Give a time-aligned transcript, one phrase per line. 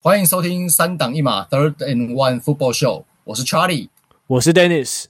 [0.00, 3.88] 欢迎收听三档一码 Third and One Football Show，我是 Charlie，
[4.28, 5.06] 我是 Dennis。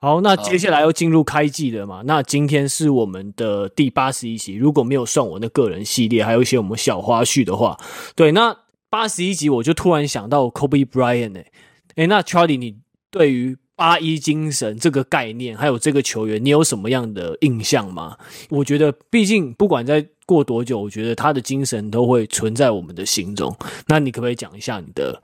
[0.00, 2.00] 好，那接下来要进入开季了嘛？
[2.06, 7.78] 那今天是我们的第八十一集，如果没有算我那个人系列，还有一些我们小花絮的话，
[8.16, 8.56] 对，那
[8.88, 11.52] 八十一集我就突然想到 Kobe Bryant 哎、欸，
[11.96, 12.78] 诶那 Charlie，你
[13.10, 18.16] 对于八一精神这个概念，还有这个球员，你有什么样的印象吗？
[18.48, 23.54] 我觉得，毕竟不管在过多久，我觉得他的精神都会存在我们的心中。
[23.88, 25.20] 那你可不可以讲一下你的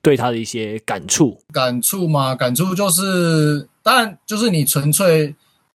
[0.00, 1.38] 对他的一些感触？
[1.52, 2.34] 感触吗？
[2.34, 5.34] 感触就是，当然就是你纯粹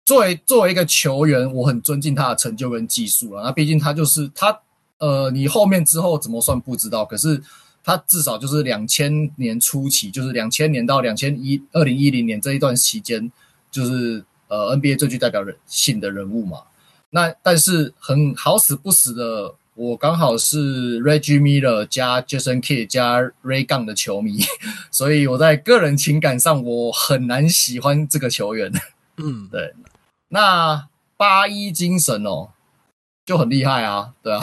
[0.04, 3.42] 作为作为一个球员，我很尊敬他的成就跟技术了。
[3.44, 4.60] 那毕竟他就是他，
[4.98, 7.40] 呃，你后面之后怎么算不知道，可是
[7.88, 13.32] 他至少就是两千年初期，就是两千年到两千一二零一零年这一段期间，
[13.70, 16.64] 就是呃 NBA 最具代表人性的人物嘛。
[17.08, 24.40] 那但是很好死不死的，我刚好是 Reggie Miller 加 Jason Kidd 加 Ray Gun 的球迷，
[24.90, 28.70] 所以我在个人情感上我很难喜欢这个球员。
[29.16, 29.72] 嗯， 对。
[30.28, 32.50] 那八一精神哦，
[33.24, 34.42] 就很厉害啊，对啊。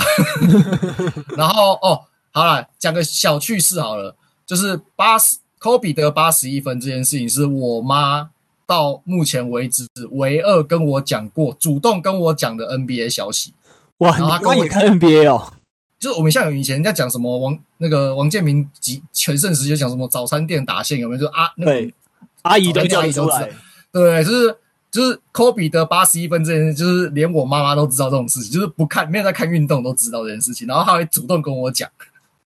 [1.37, 8.29] 然后哦，好了，讲个小趣事好了，就是八十 Kobe 得八十一分这件事情，是我妈。
[8.67, 13.53] 到目前为止，唯二跟我讲过、主动跟我讲的 NBA 消息，
[13.99, 14.17] 哇！
[14.17, 15.53] 你跟我看 NBA 哦，
[15.99, 21.21] 就是我们像以前人家讲什么王那个王建民及全盛时就讲什么早餐店打线有没有？
[21.21, 21.93] 就啊，那个
[22.41, 23.51] 阿姨都叫你出来，
[23.91, 24.57] 对，就是
[24.89, 31.87] 就是科比得八十一分这件事，就是连我妈妈都知道这种事情，就是不看没有在看运动都知道这件事情，然后他会主动跟我讲，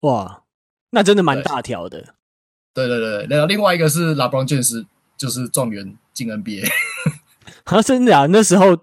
[0.02, 0.44] 哇，
[0.92, 2.16] 那真的蛮大条的。
[2.74, 4.86] 对对对，然后另外一个是 LeBron James，
[5.18, 5.98] 就是状元。
[6.12, 6.70] 进 NBA，
[7.64, 8.26] 他真的啊！
[8.26, 8.78] 那时候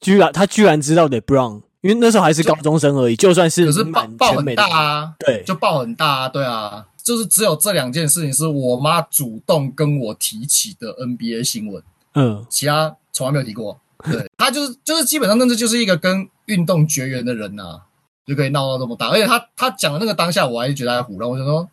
[0.00, 3.16] 居然他居然知道 LeBron，因为那时候还是高中生而已。
[3.16, 11.82] 就，就算是可是爆爆很大啊，对，就爆很大啊，对啊，就是只有这两件事情是我妈主动跟我提起的 NBA 新闻，
[12.14, 13.80] 嗯，其他从来没有提过。
[14.04, 17.80] 对，他就是就是基本上，那这就是一个跟运动绝缘的人呐、啊，
[18.26, 19.08] 就可以闹到这么大。
[19.08, 21.30] 而且他他讲的那个当下，我还是觉得他胡乱。
[21.30, 21.68] 我就说，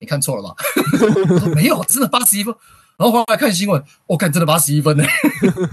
[0.00, 0.54] 你看错了吧？
[1.54, 2.54] 没有，真的八十一分。
[2.96, 5.04] 然后后来看新闻，我、哦、看真的八十一分呢。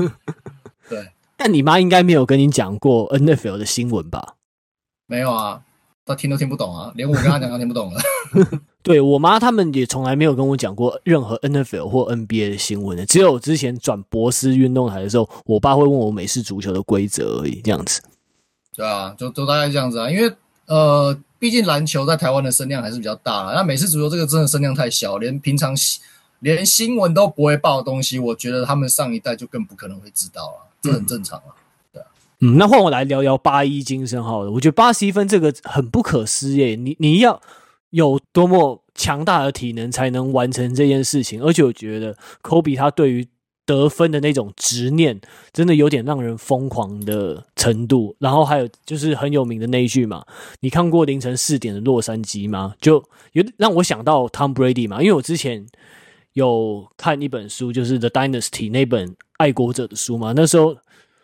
[0.88, 4.36] 对，但你妈应该没有跟你讲过 NFL 的新闻吧？
[5.08, 5.62] 没有啊，
[6.06, 8.00] 她听都听不懂啊，连我跟她讲都听不懂了。
[8.84, 18.04] 对，我妈他们也从来没有跟我讲过任何 NFL 或 NBA 的新闻的，只有之前转博斯运动台的时候，我爸会问我美式足球的规则而已，这样子。
[18.76, 20.32] 对啊，就都大概这样子啊，因为
[20.68, 25.76] 呃，毕竟篮球在台湾的声量还是比较大，那美式足球这个真的声量太小，连平常。
[26.40, 31.56] 连新闻都不会报的东西，我觉得他们上一代就更不可能会知道了，这很正常啊。
[31.92, 32.06] 对啊，
[32.42, 34.52] 嗯，那换我来聊聊八一精神好了。
[34.52, 37.42] 我觉得八十一分这个很不可思议，你你要
[37.92, 41.42] 有多么强大的体能才能完成这件事情？
[41.42, 43.26] 而且我觉得科比他对于
[43.66, 45.20] 得分的那种执念，
[45.52, 48.16] 真的有点让人疯狂的程度。
[48.20, 50.26] 然后还有就是很有名的那一句嘛，
[50.60, 52.76] 你看过凌晨四点的洛杉矶吗？
[52.80, 53.04] 就
[53.34, 55.66] 有让我想到 Tom Brady 嘛，因为我之前。
[56.36, 60.34] 有看一本书，就是《The Dynasty》那本爱国者的书嘛？
[60.36, 60.76] 那时候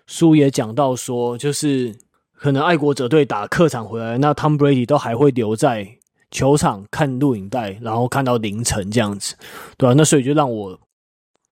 [0.07, 1.93] 书也讲到说，就是
[2.33, 5.85] 可能爱国者队打客场回来，那 Tom Brady 都还会留在
[6.31, 9.35] 球场看录影带，然后看到凌晨这样子，
[9.77, 9.93] 对吧、啊？
[9.97, 10.79] 那所以就让我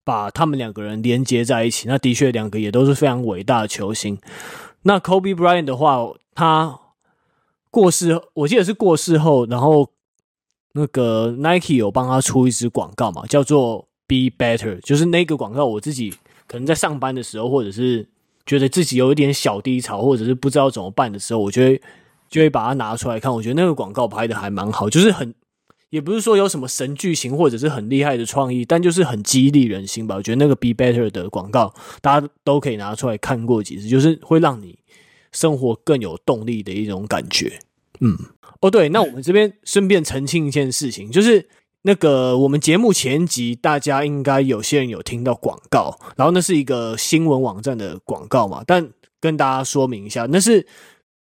[0.09, 1.87] 把他们两个人连接在一起。
[1.87, 4.19] 那的确，两个也都是非常伟大的球星。
[4.83, 6.81] 那 Kobe Bryant 的话，他
[7.71, 9.91] 过世，我记得是过世后，然后。
[10.73, 16.15] 那个 Nike 有帮他出一支广告嘛，叫做 Be Better，就是那个广告，我自己
[16.47, 18.07] 可能在上班的时候，或者是
[18.47, 21.83] 觉得自己有一点小低潮，或者是不知道怎么办的时候，我就会
[22.29, 23.33] 就会把它拿出来看。
[23.33, 25.35] 我觉得那个广告拍的还蛮好，就是很
[25.91, 30.17] 也不是说有什么神剧情或者是很厉害的创意，但就是很激励人心吧。
[30.17, 34.79] 我觉得那个 Be Better 的广告，大家都可以拿出来看过几次，就是会让你
[35.33, 37.61] 生活更有动力的一种感觉。
[38.01, 38.17] 嗯。
[38.61, 41.49] 哦，对，那我们这边顺便澄清一件事情，就是
[41.83, 48.91] 那个我们节目前集，大家应该有些人有听到广告，然后那是一个新闻网站的广告嘛，但
[49.21, 50.67] 跟大家说明一下，那是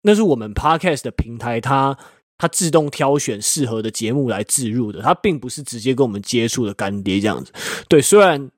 [0.02, 1.96] 那是我们 Podcast 的平台，它
[2.42, 7.54] 它自动挑选适合的节目来置入的，它并不是直接跟我们接触的干爹这样子。
[7.88, 8.50] 对，虽然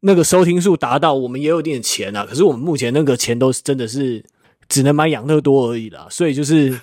[0.00, 4.24] 那个收听数达到，我们也有点钱啊，可是我们目前那个钱都是真的是。
[4.68, 6.78] 只能买养乐多而已啦，所以就是，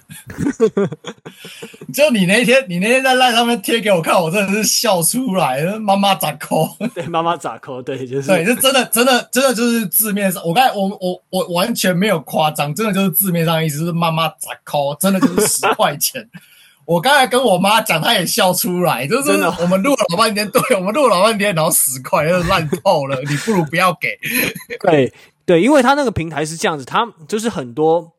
[1.93, 5.79] 就你那天，你那天在赖上面贴给我看，我真的是笑出来了。
[5.79, 6.67] 妈妈咋抠？
[6.95, 7.81] 对，妈妈咋抠？
[7.81, 14.95] 对，就是，对，就真的，真的，真的就是字面上，我刚才我我我完全没有夸张，真的就是字面上的意思，就是妈妈咋抠？
[14.99, 16.27] 真的就是十块钱。
[16.85, 19.51] 我刚才跟我妈讲，她也笑出来，就是真的。
[19.59, 24.09] 我们录了老半天，对，我们录了老半天，然后十块又烂透了，你不如不要给。
[24.81, 25.11] 对
[25.45, 28.13] 对，因为他那个平台是这样子，他就是很多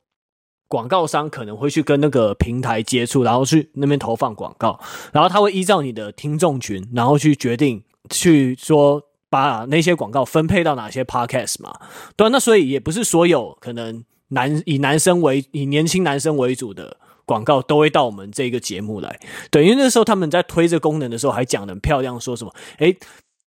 [0.69, 4.81] 广告商可能会去跟那个平台接触，然后去那边投放广告，
[5.13, 11.75] 然后他会依照你的听众群，然后去决定去说把那些广告分配到哪些 podcast 嘛。
[12.17, 16.97] 对，那所以也不是所有可能男以男生为以年轻男生为主的。
[17.29, 19.19] 广告都会到我们这个节目来，
[19.51, 22.97] 对，因为那时候他们在推这功能的时候还讲得很漂亮，说什么，诶，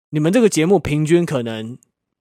[0.09, 1.77] 你们这个节目平均可能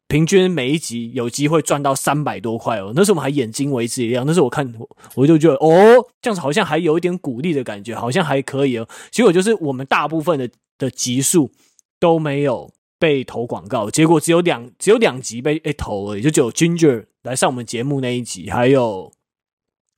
[0.09, 4.75] 平均每一集有机会赚到三百多块哦，那时候我们还眼睛为之一亮，那时候我看
[5.15, 8.89] 我就觉得哦，这样子好像还有一点鼓励的感觉，好像还可以哦。
[9.11, 11.53] 结果就是我们大部分的的集数
[12.01, 19.13] 都没有被投广告，结果只有两只有两集被诶投而已，就只有 Ginger 来上我们节目那一集，还有。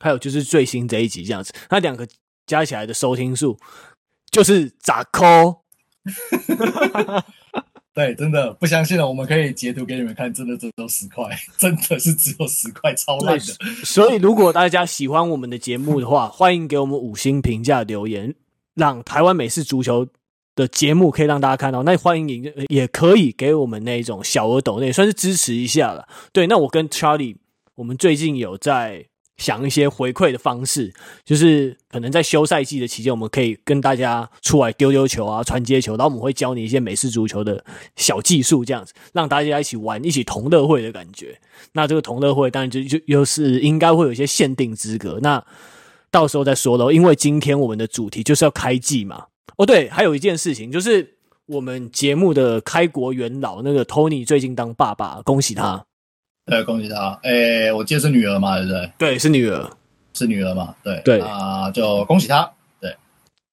[0.03, 2.09] 还有就是最新这一集这样子，那两个
[2.47, 3.59] 加起来的收听数
[4.31, 5.61] 就是咋抠？
[8.01, 13.45] 对，真的不相信了，我们可以截图给你们看，真的只有十块，真的是只有十块，超烂的。
[13.85, 18.35] 所以如果大家喜欢我们的节目的话，欢迎给我们五星评价留言，
[18.75, 20.09] 让台湾美式足球
[20.57, 21.83] 的节目可以让大家看到。
[21.83, 26.09] 那欢迎也可以给我们那种小额抖内，算是支持一下了。
[26.33, 27.37] 对，那我跟 Charlie，
[27.75, 29.10] 我们最近有在。
[29.41, 30.93] 想一些回馈的方式，
[31.25, 37.65] 就是可能在休赛季的期间，我们可以跟大家出来丢丢球啊，传接球，然后我们会教你一些美式足球的
[37.97, 41.41] 小技术，这样子让大家一起玩，一起同乐会的感觉。
[41.73, 45.43] 那这个同乐会当然就就又是应该会有一些限定资格，那
[46.11, 46.93] 到时候再说喽。
[46.93, 49.25] 因为今天我们的主题就是要开季嘛。
[49.57, 51.17] 哦，对，还有一件事情就是
[51.47, 55.85] 我们节目的开国元老那个 Tony 最近当爸爸，恭喜他。
[56.51, 57.17] 对，恭喜他！
[57.23, 58.93] 哎、欸，我记得是女儿嘛，对不对？
[58.99, 59.71] 对，是女儿，
[60.13, 60.75] 是女儿嘛？
[60.83, 62.51] 对对啊，就恭喜他。
[62.81, 62.93] 对，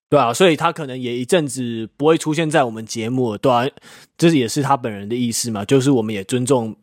[0.10, 3.68] 对啊，所以他可能也一阵子不会出现在我们节目，对啊，
[4.18, 6.76] 这也是他本人的意思嘛，就是我们也尊重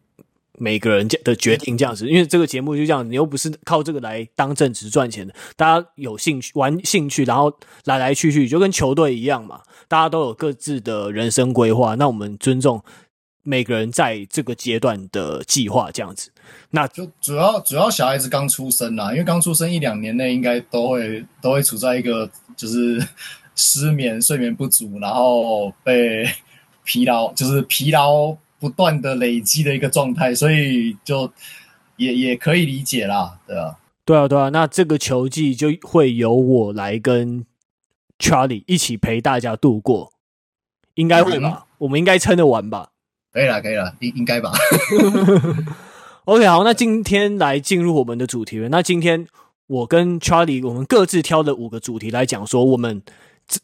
[0.56, 7.52] 每个人的决定，这样子，因为这个节目就这样，你又不是靠这个来当正职赚钱的，大家有兴趣玩兴趣，然后
[7.86, 12.80] 来来去去，就跟球队一样嘛，大家都有各自的人生规划，那我们尊重。
[13.44, 16.32] 每个人在这个阶段的计划这样子，
[16.70, 23.06] 那就主要主要小孩子刚出生啦，因为刚出生一两年内应该都会都会处在一个就是
[23.54, 26.26] 失眠、睡眠不足，然后被
[26.84, 31.30] 疲劳就是疲劳不断的累积的一个状态，所以就
[31.96, 33.76] 也也可以理解啦，对啊，
[34.06, 37.44] 对啊，对啊，那这个球季就会由我来跟
[38.18, 40.12] Charlie 一起陪大家度过，
[40.94, 41.66] 应该会吧？
[41.68, 42.92] 嗯、我们应该撑得完吧？
[43.34, 44.52] 可以了，可以了，应应该吧。
[46.26, 48.68] OK，好，那今天来进入我们的主题了。
[48.68, 49.26] 那今天
[49.66, 53.02] 我跟 Charlie，我们各自挑了五个主题来讲，说我们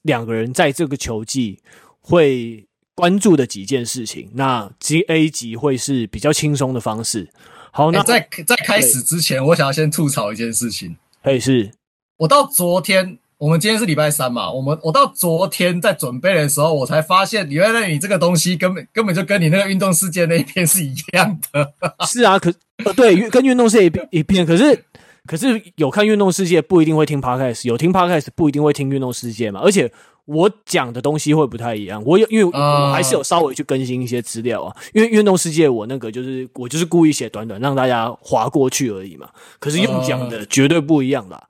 [0.03, 1.61] 两个人在这个球季
[2.01, 4.29] 会关注的几件事情。
[4.35, 7.31] 那 G A 级会是比较轻松的方式。
[7.71, 10.97] 好，那、欸、在在开始之前，我想要先吐槽一件事情。
[11.23, 11.71] 可以是
[12.17, 13.19] 我到昨天。
[13.41, 21.73] 我们今天是礼拜三嘛，我们我到昨天在准备的时候，我才发现原来你这个东西根本根本就跟你那个运动世界那一篇是一样的。
[22.07, 22.53] 是啊，可
[22.85, 24.85] 呃对，跟运动世界一篇，可是
[25.25, 29.61] 可是有看运动世界不一定会听 podcast，有听 podcast 不一定会听运动世界嘛。
[29.65, 29.91] 而且
[30.27, 34.77] 我讲的东西会不太一样，我有因为我还是有稍微去更新一些资料啊。
[34.93, 39.31] 因为运动世界我那个就是我就是故意写短短让大家划过去而已嘛。
[39.59, 41.43] 可是用讲的绝对不一样啦。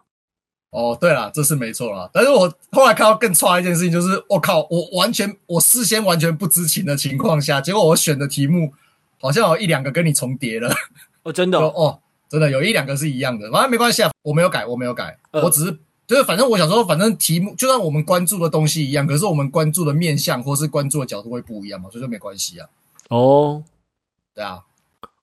[0.70, 2.08] 哦，对了，这是没错啦。
[2.12, 8.72] 但是我后来看到更差一件事情，就是我靠，我完全我事先完全不知情的情况下，结果我选的题目
[9.20, 10.72] 好像有一两个跟你重叠了。
[11.24, 11.98] 哦，真的哦， 哦，
[12.28, 13.50] 真的有一两个是一样的。
[13.50, 22.68] 反正没关系啊，我没有改，我没有改，呃、我只是就是反正我想说，反正题目就算我们关注的东西一样，可是我们关注的面向或是关注的角度会不一样嘛，所以就没关系啊。
[23.08, 23.64] 哦，
[24.32, 24.60] 对啊。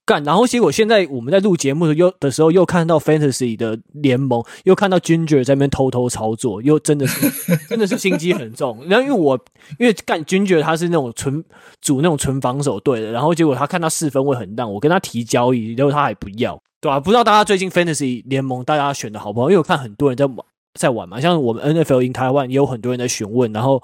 [0.08, 7.28] 干，然后结果现在我们在录节目的又的时候，又看到 Fantasy 的联盟，又看到 Ginger 在那边偷偷操作，又真的是
[7.68, 8.82] 真的是心机很重。
[8.88, 9.38] 然后因为我
[9.78, 11.44] 因为干 Ginger 他是那种纯
[11.82, 17.00] 组那种纯防守队的，然后结果他看到四分位很烂，我跟他提交易，然后他还不要，对吧、啊？
[17.00, 19.50] 不知道大家最近 Fantasy 联盟大家选的好不好？
[19.50, 20.38] 因为我看很多人在玩
[20.72, 23.82] 在玩嘛，像我们 NFL in 台湾也有很多人在询问，然后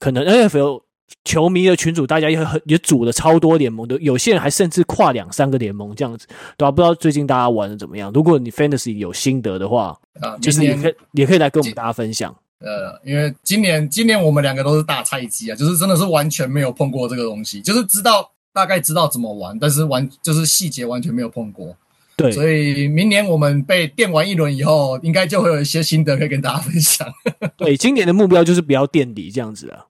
[0.00, 0.80] 可能 NFL。
[1.24, 6.26] 球迷的群组，大家也很也组了超多联盟的，有些人还甚至跨两三个联盟这样子，
[6.56, 6.70] 对吧、啊？
[6.70, 8.10] 不知道最近大家玩的怎么样？
[8.12, 12.34] 如果你 Fantasy 有心得的话，啊，就是也可以也可以来跟我们大家分享。
[12.60, 21.74] 呃，因为今年今年我们两个都是大菜鸡啊，就是真的是完全没有碰过这个东西，就是知道大概知道怎么玩，但是完就是细节完全没有碰过。
[22.16, 27.08] 对，所以明年我们被电完一轮以后，应该就会有一些心得可以跟大家分享。
[27.56, 29.86] 对，今年的目标就是不要垫底这样子啊。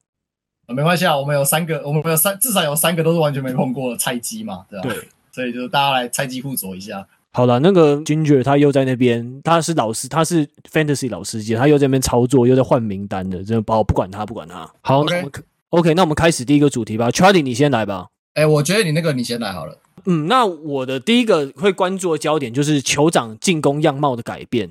[0.73, 4.89] 没关系啊，我们有三个，我们有三，至少有三个都是完全没碰过的菜鸡嘛，对吧？
[4.89, 7.07] 对， 所以就是大家来菜鸡互啄一下。
[7.33, 14.69] 好了，那个 Ginger 他又在那边，他是老师，他是 Fantasy 老师级，他又在那边操作，又在换名单的，真的不管他，不管他。
[14.81, 15.33] 好，那我们
[15.69, 17.11] OK，那我们开始第一个主题吧。
[17.11, 18.09] Charlie，你先来吧。
[18.35, 19.79] 哎，我觉得你那个你先来好了。
[20.07, 24.71] 嗯，那我的第一个会关注的焦点就是酋长进攻样貌的改变。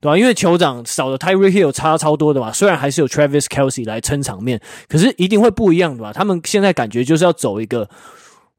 [0.00, 0.16] 对吧？
[0.16, 6.12] 因为酋长少了 Tyree Hill 差超多的嘛，虽然还是有 Travis Kelsey 来撑场面，可是一定会不一样的吧？
[6.12, 7.90] 他们现在感觉就是要走一个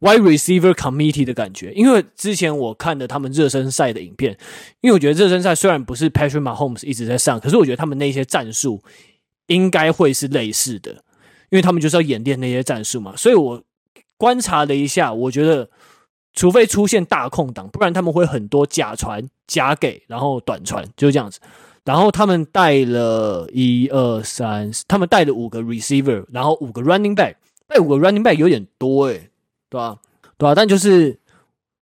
[0.01, 1.71] Wide Receiver Committee 的感觉。
[1.73, 4.37] 因为之前我看的他们热身赛的影片，
[4.81, 8.83] 因为我觉得热身赛虽然不是 Patrick Mahomes 一直在上，可是我觉得他们那些战术
[9.47, 10.91] 应该会是类似的，
[11.49, 13.13] 因为他们就是要演练那些战术嘛。
[13.15, 13.63] 所以我
[14.17, 15.69] 观察了一下，我觉得。
[16.39, 21.37] 除非出现大空档，不然他们会很多假传假给，然后短传就是这样子。
[21.83, 27.35] 然后他们带了一二三，他们带了五个 receiver，然后五个 running back，
[27.67, 29.29] 带五个 running back 有点多诶、欸，
[29.69, 29.97] 对吧？
[30.37, 30.55] 对吧？
[30.55, 31.19] 但就是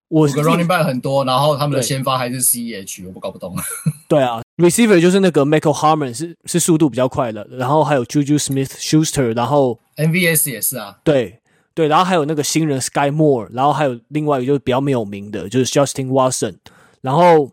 [0.08, 3.56] 我五个 running back 很多，然后他们的先发还是 CEH，我不搞不懂。
[4.10, 11.42] 对啊，receiver 就是那个 Michael Hardman 是是速度比较快的，然后还有 Juju Smith-Schuster，然后 MVS 也是啊，对。
[11.78, 16.56] 对，然后还有那个新人 Sky Moore，然后还有另外一个就是比较没有名的，就是 Justin Watson。
[17.02, 17.52] 然后，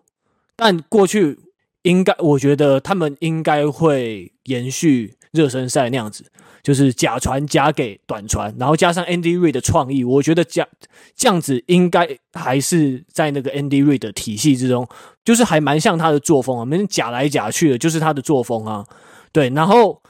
[0.56, 1.38] 但过去
[1.82, 6.24] 应该，我觉得他们应该会延续热身赛那样子，
[6.62, 10.66] 就是假传假给短传，然后加上 Andy Reid 的创意，我觉得这
[11.14, 14.88] 这样子应该还是在那个 Andy Reid 的体系之中，
[15.22, 18.86] 就是还蛮像他的作风啊，没人假来假去的，就是他的作风啊。
[19.32, 20.00] 对，然后。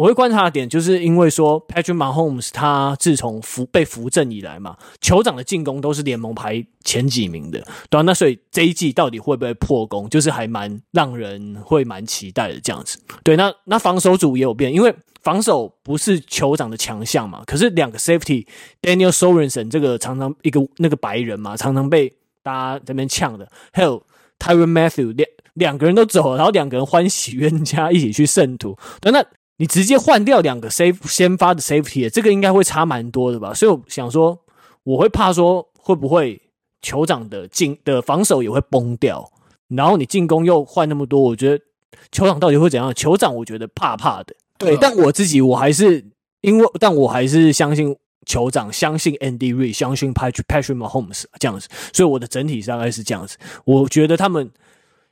[0.00, 12.98] 我会观察的点，就是因为说 Patrick Mahomes 他自从扶被扶正以来嘛，酋长的进攻都是联盟排前几名的，对啊，那所以这一季到底会不会破功，就是还蛮让人会蛮期待的这样子。
[13.22, 18.46] 对，那那防守组也有变，因为防守不是酋长的强项嘛，可是两个 Safety
[18.80, 22.10] Daniel Sorensen 这个常常一个那个白人嘛，常常被
[22.42, 24.02] 大家这边呛的，还有
[24.38, 29.22] Tyrann Mathieu 两两个人都走了，然后两个人欢喜冤家一起去圣徒，对，那。
[29.60, 33.52] 你直接换掉两个 safe 先发的 safety，这个应该会差蛮多的吧？
[33.52, 34.38] 所以我想说，
[34.84, 36.40] 我会怕说会不会
[36.80, 39.30] 酋长的进的防守也会崩掉，
[39.68, 41.62] 然后你进攻又换那么多，我觉得
[42.10, 42.90] 酋长到底会怎样？
[42.94, 44.34] 酋长我觉得怕怕的。
[44.56, 46.02] 对，但我自己我还是
[46.40, 53.36] 因为，但我还是相信酋长，相信 Andy Reid，相信 Patrick Patrick Mahomes 这样子，所以我的整体大概是这样子。
[53.66, 54.50] 我觉得他们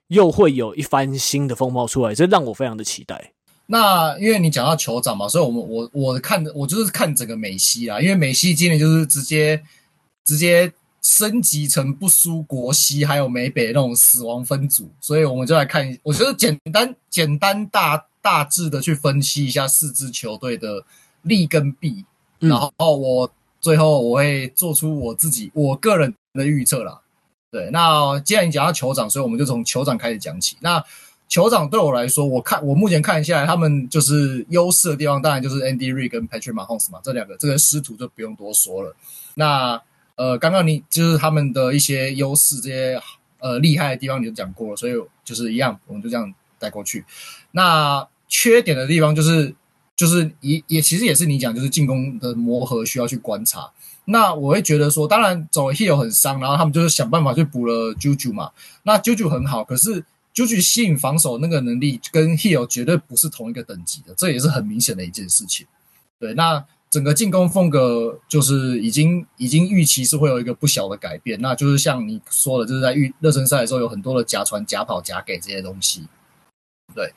[0.07, 3.33] 又会有一番新的风貌出来，这让我非常的期待。
[3.71, 9.63] 那因为你讲到酋长嘛，所以我们我我看的我就是看整个美西啦，因为美西今年就是直接
[10.25, 10.73] 直接
[11.03, 20.83] 升级成不输国西还有美北那种死亡分组，所以我们就来看，我觉得简单简单大大致的去分析一下四支球队的
[21.23, 22.05] 利跟弊，
[22.41, 27.01] 嗯、然后我最后我会做出我自己我个人的预测啦。
[27.51, 30.57] 对，那既然你讲到酋长，所以我们就从酋长开始讲起。
[30.61, 30.83] 那
[31.29, 38.97] 酋长对我来说，我看我目前看下来，他们就是优势的地方，当然就是 Andy Reid 跟 Patrick Mahomes 嘛，这两个这个师徒就不用多说了。
[39.35, 39.79] 那
[40.17, 42.99] 呃，刚刚你就是他们的一些优势，这些
[43.41, 44.93] 呃厉害的地方你就讲过了，所以
[45.23, 47.05] 就是一样，我们就这样带过去。
[47.51, 49.55] 那缺点的地方就是
[49.95, 53.71] 就是也也其实也是你讲，就是进攻的磨合需要去观察。
[54.07, 58.51] 那我会觉得说，当然走了 Hill 很伤，然后他们就是想办法去补了 Juju 嘛。
[58.85, 60.03] 那 Juju 很好，可是。
[60.39, 65.67] 就去吸引防守那个能力跟 Hill 绝对不是同一个等级的，这也是很明显的一件事情。
[66.21, 76.05] 对，那整个进攻风格就是已经已经预期是会有一个不小的改变，那就是像你说的，就是在预热身赛的时候有很多的假传、假跑、假给这些东西。
[76.95, 77.13] 对，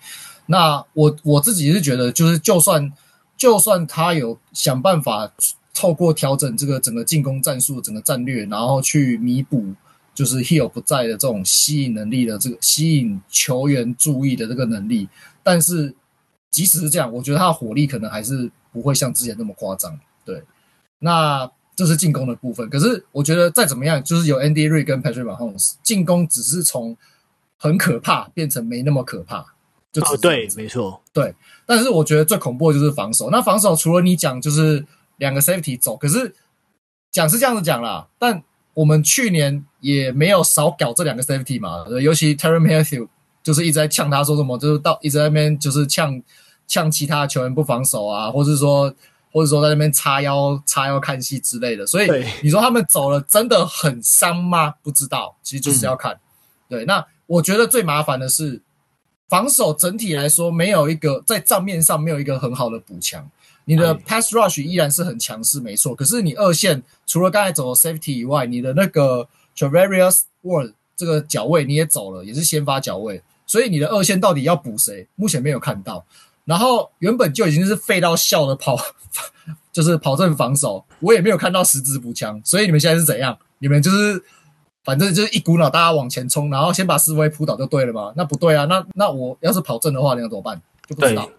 [0.48, 2.92] 那我我自己是觉得，就是就算
[3.38, 5.32] 就算他有想办法
[5.76, 9.76] 透过调整这个整个进攻战术、整个战略，然后去弥补。
[10.14, 15.08] 就是 Hill 不在的这种吸引能力的这个吸引球员注意的这个能力，
[15.42, 15.96] 但是
[16.50, 19.98] 即使是这样，我觉得他的火力可能还是不会像之前那么夸张。
[20.26, 20.44] 对，
[21.00, 22.70] 那这是进攻的部分。
[22.70, 26.98] 可是我觉得再怎么样，就是有 Andy Reid 跟 Patrick Mahomes，进攻只是从
[27.58, 29.56] 很可怕变成没那么可怕。
[29.92, 31.34] 就哦，对，没错，对。
[31.66, 33.30] 但是我觉得最恐怖的就是防守。
[33.30, 34.86] 那防守除了你讲就是
[35.18, 36.36] 两个 Safety 走，可是
[37.12, 38.44] 讲是这样子讲啦，但。
[38.74, 43.08] 我们去年也没有少搞这两个 safety 嘛，尤其 Terry Matthew
[43.44, 46.22] 就是一直在呛他说什么，就是到一直在那边就是呛
[46.68, 48.94] 呛其他球员不防守啊，或是说
[49.32, 51.86] 或者说在那边叉腰叉腰看戏之类的。
[51.86, 52.08] 所以
[52.42, 54.76] 你说他们走了真的很伤吗？
[54.84, 56.14] 不知道，其实就是要看。
[56.14, 56.20] 嗯、
[56.70, 58.62] 对，那我觉得最麻烦的是
[59.28, 63.30] 防守整体来说没有一个在账面上没有一个很好的补强。
[63.66, 65.96] 你的 pass rush 依然是很强势，没错。
[65.96, 73.22] 可是你二线除了刚才走的 safety 以外，你的那个 Charvarius Ward 这个脚位你也走了，也是先发脚位。
[73.46, 75.08] 所以你的二线到底要补谁？
[75.16, 76.06] 目前没有看到。
[76.46, 78.78] 然后原本就已经是废到笑的跑，
[79.72, 82.42] 就是跑阵防守，我也没有看到实质补强。
[82.44, 83.38] 所以你们现在是怎样？
[83.60, 84.24] 你们就是
[84.84, 88.12] 反正就是一股脑大家往前冲，然后先把思维扑倒就对了吗？
[88.16, 88.66] 那不对啊！
[88.66, 90.60] 那那我要是跑阵的话，你要怎么办？
[90.88, 91.30] 就不知道。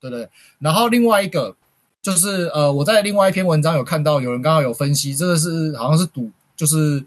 [0.00, 1.54] 对对，然后另外一个
[2.02, 7.04] 就是呃，我在另外一篇文章有看到有人刚刚有分析，这个是好像是赌，就是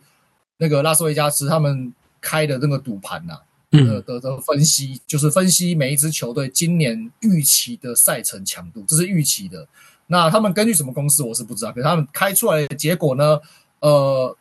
[0.64, 9.68] 那个拉斯维加斯他们开的那个赌盘呐、啊，的的的分析，就是分析每一支球队今年预期的赛程强度，这是预期的。
[10.08, 13.42] 那他们根据什么公式我是不知道，可是他们开出来的结果呢，
[13.82, 14.38] 呃，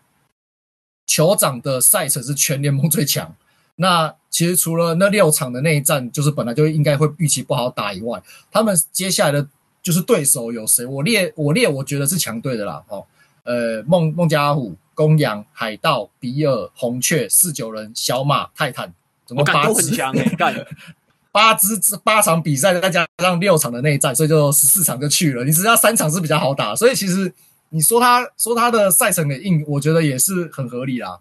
[1.09, 3.35] 酋长的赛程是全联盟最强。
[3.77, 9.49] 那其实除了那六场的内战，就是本来就应该会预期不好打以外，他们接下来的
[9.83, 10.87] 就是对手有谁？
[10.87, 12.85] 我列我列，我觉得是强队的啦。
[12.89, 13.05] 哦，
[13.45, 18.93] 呃，孟孟加拉虎、公羊、海盗、比尔、红雀、四九人、小马、泰坦，
[19.27, 19.97] 总共八支，
[21.33, 25.45] 八支八场比赛再加上六场的内战，所以就十四场就去了。
[25.45, 27.33] 你只要三场是比较好打，所以其实
[27.71, 31.19] 你说他说他的赛程的硬，我觉得也是很合理啦，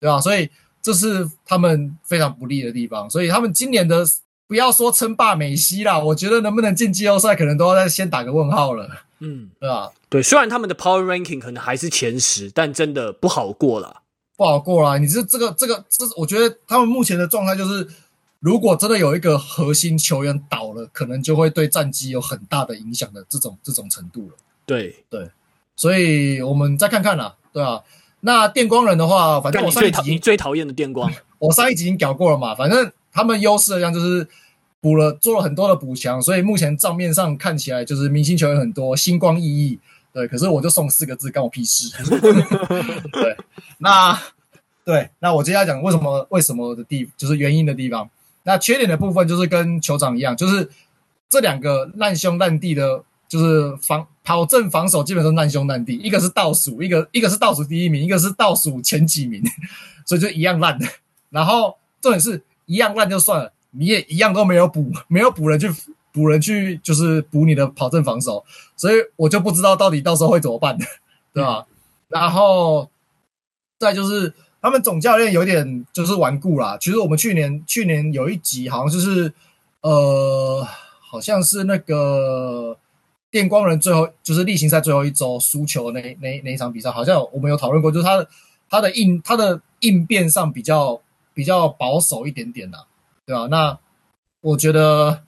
[0.00, 0.20] 对吧？
[0.20, 0.50] 所以。
[0.84, 4.04] 这是他们非常不利的地方，所以他们今年的
[4.46, 8.88] 不要说称霸美西啦，我觉得能不能进季后赛，可能都要再先打个问号了，
[9.20, 9.90] 嗯，对吧？
[10.08, 14.02] 对，虽然他们的 Power Ranking 可能还是前十，但真的不好过了，
[14.36, 14.98] 不好过了。
[14.98, 17.88] 你这这个这个，这我觉得他们目前的状态就是，
[18.40, 24.36] 如果真的有一个核心球员倒了，可能就会对战绩有很大的影响的这种这种程度了。
[24.66, 25.30] 对对，
[25.74, 27.80] 所以我们再看看啦，对啊。
[28.20, 32.54] 那电光人的话，反正我上一集你最讨厌的电光， 我上一集已经搞过了嘛。
[32.54, 34.28] 反正他们优势的样就是
[34.80, 39.78] 补了做了很多的补强，所以目前账面上看起来就是明星球员很多，星光熠熠。
[40.12, 41.88] 对，可是我就送四个字，关我屁事。
[43.12, 43.36] 对，
[43.78, 44.20] 那
[44.84, 48.10] 对，那我接下来讲为什么为什么的地，就是原因的地方。
[48.42, 50.68] 那缺点的部分就是跟酋长一样，就是
[51.30, 53.04] 这两个烂兄烂弟的。
[53.26, 59.42] 就是防跑阵防守基本上烂兄烂弟，一个是倒数，一个 一个是倒数第一名，一个是倒数前几名，
[60.06, 60.86] 所以就一样烂的。
[61.30, 65.68] 然后重点是一样烂就算了，你也一样都没有补， 没有补人去
[66.12, 68.44] 补人去，就是补你的跑阵防守，
[68.76, 70.78] 所以我就不知道到底到时候会怎么办，
[71.32, 71.66] 对吧？
[72.08, 72.88] 然后
[73.78, 76.76] 再就是他们总教练有点就是顽固啦。
[76.80, 79.32] 其实我们去年去年有一集好像就是
[79.80, 80.66] 呃，
[81.00, 82.76] 好像是那个。
[83.30, 88.28] 电光人最后就是例行赛最后一周输球那那那一场比赛，好像我们有讨论过，就是他的
[88.70, 91.02] 他的应他的应变上比较
[91.34, 92.78] 比较保守一点点呐，
[93.26, 93.46] 对吧？
[93.50, 93.78] 那
[94.40, 95.22] 我觉得，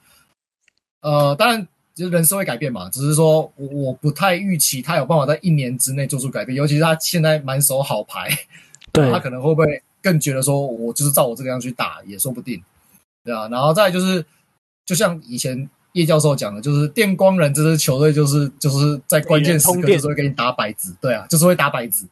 [1.01, 8.29] 呃，当然就是人是会改变嘛，只是说我我不太预期他有办法在一年之内做出改变，尤其是他现在满手好牌，
[8.91, 12.63] 对， 他可能会不会更觉得说我就是照我这个样去打也说不定，
[13.23, 14.25] 对啊，然后再就是
[14.85, 15.69] 就像以前。
[15.93, 22.05] 叶教授讲的，就是电光人这支球队，就是就是在关键时刻就是会给你打摆子，对啊，就是会打摆子。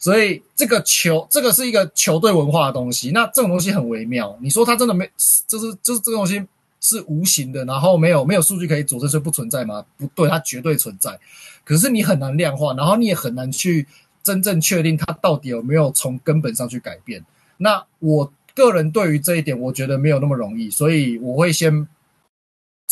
[0.00, 3.12] 所以这个球，这个是一个球队文化的东西。
[3.12, 4.36] 那这种东西很微妙。
[4.40, 5.08] 你说它真的没，
[5.46, 6.44] 就是就是这个东西
[6.80, 9.84] 是无形的，然后没有没有数据可以佐证，所以不存在吗？
[9.96, 11.16] 不对，它绝对存在。
[11.64, 13.86] 可是你很难量化，然后你也很难去
[14.24, 17.24] 真正确定它到底有没有从根本上去改变。
[17.58, 21.86] 那我个人对于这一点，我觉得没有那么容易，所以我会先。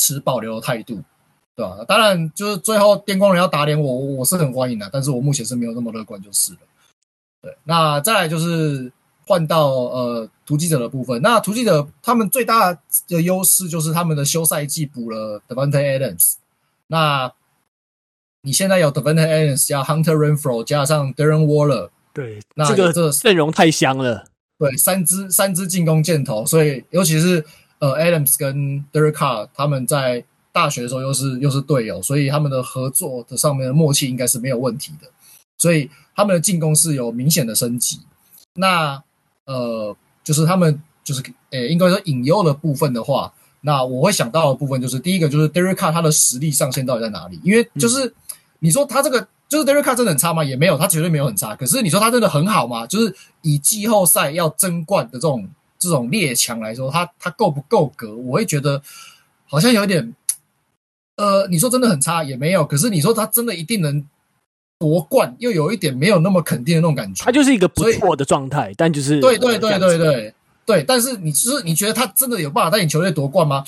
[0.01, 1.03] 持保留的态度，
[1.57, 1.85] 对吧？
[1.89, 6.59] 当然，就是最后电光人要打脸我，我是很欢迎的，但是我目前是没有那么乐观，就是了。
[7.49, 8.93] 对，那再来就是
[9.27, 11.23] 换到呃突击者的部分。
[11.23, 12.73] 那突击者他们最大
[13.09, 16.35] 的优势就是他们的休赛季补了 Devante Adams。
[16.89, 17.33] 那
[18.43, 24.25] 你现在有 Devante Adams 加 Hunter Renfrow 加上 Darren Waller，对，那这个这阵容太香了。
[24.59, 27.45] 对，三支三支进攻箭头，所以尤其是。
[27.81, 35.07] 呃，Adams 跟 Derek Carr 他们在大学的时候又是又是队友，所以他们的合作的上面的默契应该是没有问题的。
[35.59, 38.01] 所以他们的进攻是有明显的升级。
[38.55, 39.01] 那
[39.45, 47.41] 呃，就是他们就是诶，应该说引诱的部分的话，那我会想到的部分就是第一个就是 Derek Carr 他的实力上限到底在哪里？
[47.45, 48.13] 因为就是
[48.59, 50.43] 你说他这个就是 Derek Carr 真的很差吗？
[50.43, 51.55] 也没有，他绝对没有很差。
[51.55, 52.85] 可是你说他真的很好吗？
[52.87, 55.49] 就是以季后赛要争冠的这种。
[55.81, 58.13] 这种列强来说，他他够不够格？
[58.17, 58.83] 我会觉得
[59.47, 60.13] 好像有点
[61.15, 64.05] 呃，你说真的很差也没有，可是你说他真的一定能
[64.79, 67.25] 夺冠，又有一点没有那么肯定的那种感觉。
[67.25, 73.65] 他就是一个不错的状态，但就是对对对对对对，但是你就是你觉得他真的有办法带领球队夺冠吗？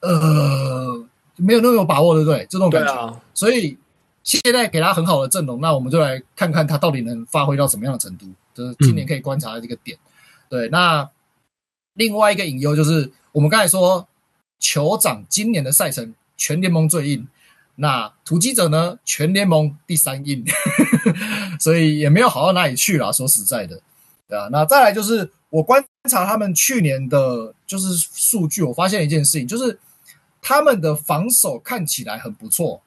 [0.00, 1.04] 呃，
[1.36, 2.46] 没有那么有把握，对不对？
[2.48, 3.76] 这种感觉，啊、所以
[4.22, 9.98] 现在给他很好的阵容，那我们就来看看他到底能发挥到什么样的程度，就是今年可以观察的这个点。
[9.98, 10.00] 嗯、
[10.48, 11.08] 对，那
[11.94, 14.06] 另外一个隐忧就是我们刚才说，
[14.60, 17.26] 酋长今年的赛程全联盟最硬，
[17.76, 20.44] 那突击者呢，全联盟第三硬，
[21.60, 23.12] 所以也没有好到哪里去啦。
[23.12, 23.80] 说实在的，
[24.28, 29.78] 对啊，那再来就是我观察他们去年的，就是数据，我发现一件事情，就是
[30.42, 32.82] 他们的防守看起来很不错，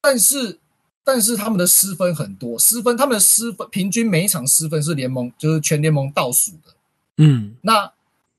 [0.00, 0.58] 但是
[1.04, 6.74] 但是他们的失分很多，失分他们的失分平均每一场失分是联盟就是全联盟倒数的，
[7.18, 7.92] 嗯，那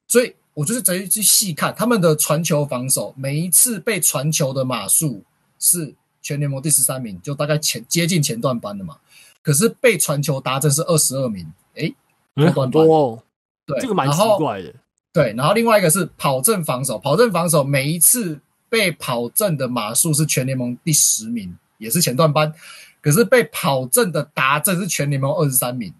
[0.07, 0.35] 所以。
[0.55, 5.23] 我就是直接去细看他们的传球防守，每一次被传球的码数
[5.59, 8.97] 是全联盟第十三名，就大概前接近前段班的嘛。
[9.43, 11.45] 可是被传球达阵是二十二名，
[11.75, 11.93] 诶，
[12.35, 13.23] 很、嗯、多哦。
[13.65, 14.73] 对，这个蛮奇怪的。
[15.13, 22.53] 对，然后另外一个是跑阵防守，跑阵防守每一次被跑阵的码数是全联盟第十名，也是前段班。
[23.01, 25.93] 可是被跑阵的达阵是全联盟二十三名，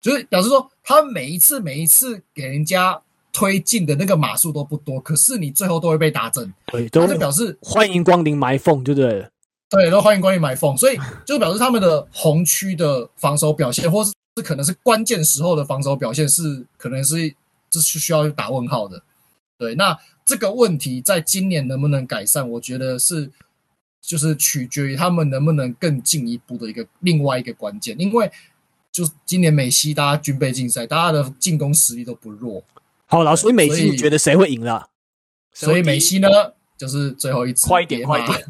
[0.00, 3.02] 就是表示说他每一次每一次给人家。
[3.32, 9.28] 推进的那个码数都不多，可是你最后都会被打正，对，都就表示欢迎光临埋缝，对不对？
[9.68, 14.12] 对，都欢迎光临埋缝，所以就表示他们的红区的防守表现，或是
[14.42, 17.32] 可能是关键时候的防守表现是可能是
[17.70, 19.02] 这是需要打问号的。
[19.56, 22.48] 对，那这个问题在今年能不能改善？
[22.50, 23.30] 我觉得是
[24.02, 28.28] 就是取决于他们能不能更进一步的一个另外一个关键，因为
[28.90, 32.64] 就今年美西大家军备竞赛，大家的进攻实力都不弱。
[33.10, 34.88] 好，了所以美西你觉得谁会赢了？
[35.52, 36.28] 所以美西呢，
[36.78, 38.44] 就是最后一次，快一点，快一点，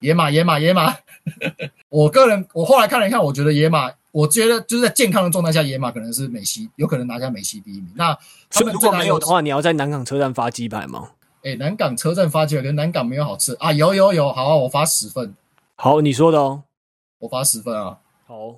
[0.00, 0.96] 野马，野马，野马。
[1.90, 7.92] 我个人，我后来看了一看，我觉得野马，我觉得就是在健康的状态下，野马可能是美西，有可能拿下美西第一名。
[7.94, 8.16] 那
[8.48, 11.10] 他们如果没有的话，你要在南港车站发鸡排吗？
[11.42, 13.70] 哎，南港车站发鸡排，跟南港没有好吃啊！
[13.70, 15.34] 有有有，好啊，我发十份。
[15.76, 16.62] 好，你说的哦，
[17.18, 17.98] 我发十份啊。
[18.26, 18.56] 好，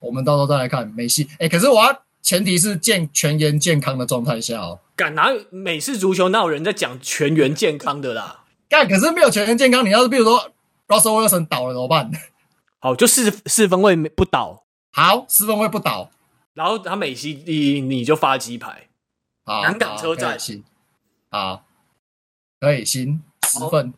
[0.00, 1.28] 我们到时候再来看美西。
[1.38, 2.02] 哎，可是我要。
[2.22, 4.80] 前提是健全员健康的状态下哦。
[4.94, 8.44] 敢拿美式足球哪有人在讲全员健康的啦？
[8.68, 10.52] 干，可是没有全员健康，你要是比如说
[10.86, 12.10] Russell Wilson 倒了怎么办？
[12.78, 14.64] 好，就四四分位不倒。
[14.92, 16.10] 好，四分位不倒。
[16.54, 18.88] 然后他美西第一，你就发鸡排。
[19.44, 20.62] 好，南港车站行。
[21.30, 21.64] 好，
[22.60, 23.94] 可以行十分。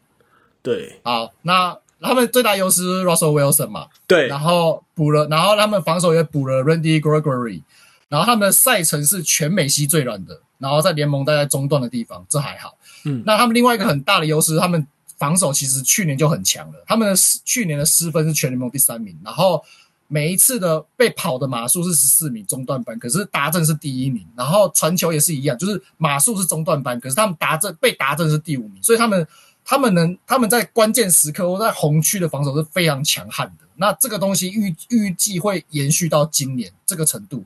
[0.62, 3.88] 对，好，那他们最大优势是 Russell Wilson 嘛？
[4.06, 7.62] 对，然后补了，然后他们防守也补了 Randy Gregory。
[8.12, 12.76] 然后他们的赛程是全美西最软的，然后在联盟大概中段的地方，这还好。
[13.06, 16.84] 嗯，那他们另外一个很大的优势，他们防守其实去年就很强了。
[16.86, 19.64] 他们的去年的失分是全联盟第三名，然后
[20.08, 29.26] 每一次的被跑的码数是十四名中段班，可是达阵是第一名，然后传球也是一样，就是码数是中段班，可是他们达阵被达阵是第五名，所以他们
[29.64, 33.64] 他们能他们在关键时刻或在红区的防守是非常强悍的。
[33.76, 37.42] 那这个东西预预计会延续到今年这个程度。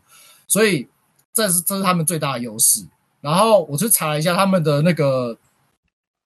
[0.47, 0.89] 所以
[1.33, 2.87] 这是这是他们最大的优势。
[3.21, 5.37] 然后我去查了一下他们的那个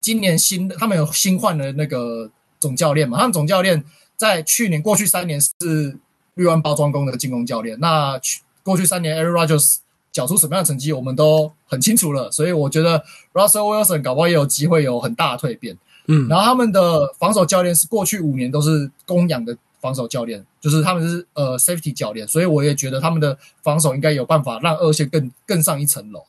[0.00, 3.16] 今年新，他们有新换的那个总教练嘛？
[3.16, 3.82] 他们总教练
[4.16, 5.98] 在去年过去三年是
[6.34, 7.78] 绿湾包装工的进攻教练。
[7.80, 9.76] 那去过去三年，Aaron Rodgers
[10.12, 12.30] 缴出什么样的成绩，我们都很清楚了。
[12.30, 13.02] 所以我觉得
[13.32, 15.78] Russell Wilson 搞不好也有机会有很大的蜕变。
[16.08, 19.56] 嗯，然后他们的防守教练是过去五年都是公羊的。
[19.80, 26.22] 防守教练就是他们是呃 safety 教练，所以我也觉得他们的防守应该有办法让二线更更上一层楼。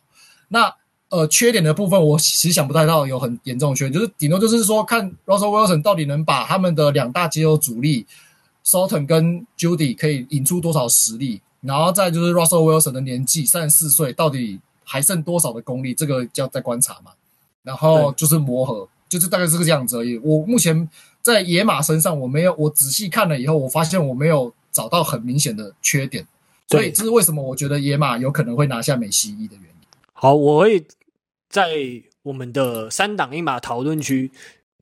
[0.48, 0.74] 那
[1.10, 8.08] 呃缺点的部分，我其实想不太到有很严重的缺点，就是顶多就是说看 Russell Wilson 到底能把他们的两大肌肉主力
[8.66, 17.12] Sutton 跟 Jeudy 可以引出多少实力，然后再就是 Russell Wilson 的年纪三十四岁，到底还剩多少的功力，这个就要再观察嘛。
[17.64, 20.18] 然后就是磨合，就是大概是个这个样子而已。
[20.20, 20.90] 我目前。
[21.22, 26.26] 在野马身上，我没有，我仔细看了以后，我发现我没有找到很明显的缺点，
[26.68, 29.88] 所以这是为什么我觉得野马有可能会拿下美西一的原因。
[30.14, 30.86] 好，我会
[31.50, 31.70] 在
[32.24, 34.32] 我们的三档一码讨论区，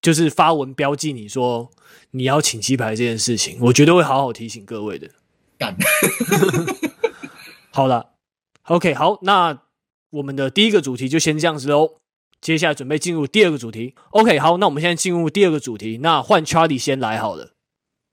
[0.01, 1.69] 就是发文标记你说
[2.11, 5.09] 你要请鸡排这件事情，我绝对会好好提醒各位的。
[5.57, 5.75] 干，
[7.71, 8.11] 好了
[8.63, 9.61] ，OK，好，那
[10.11, 11.95] 我们的第一个主题就先这样子喽。
[12.41, 13.95] 接下来准备进入第二个主题。
[14.11, 15.99] OK，好，那我们现在进入第二个主题。
[16.01, 17.51] 那换 Charlie 先来好了。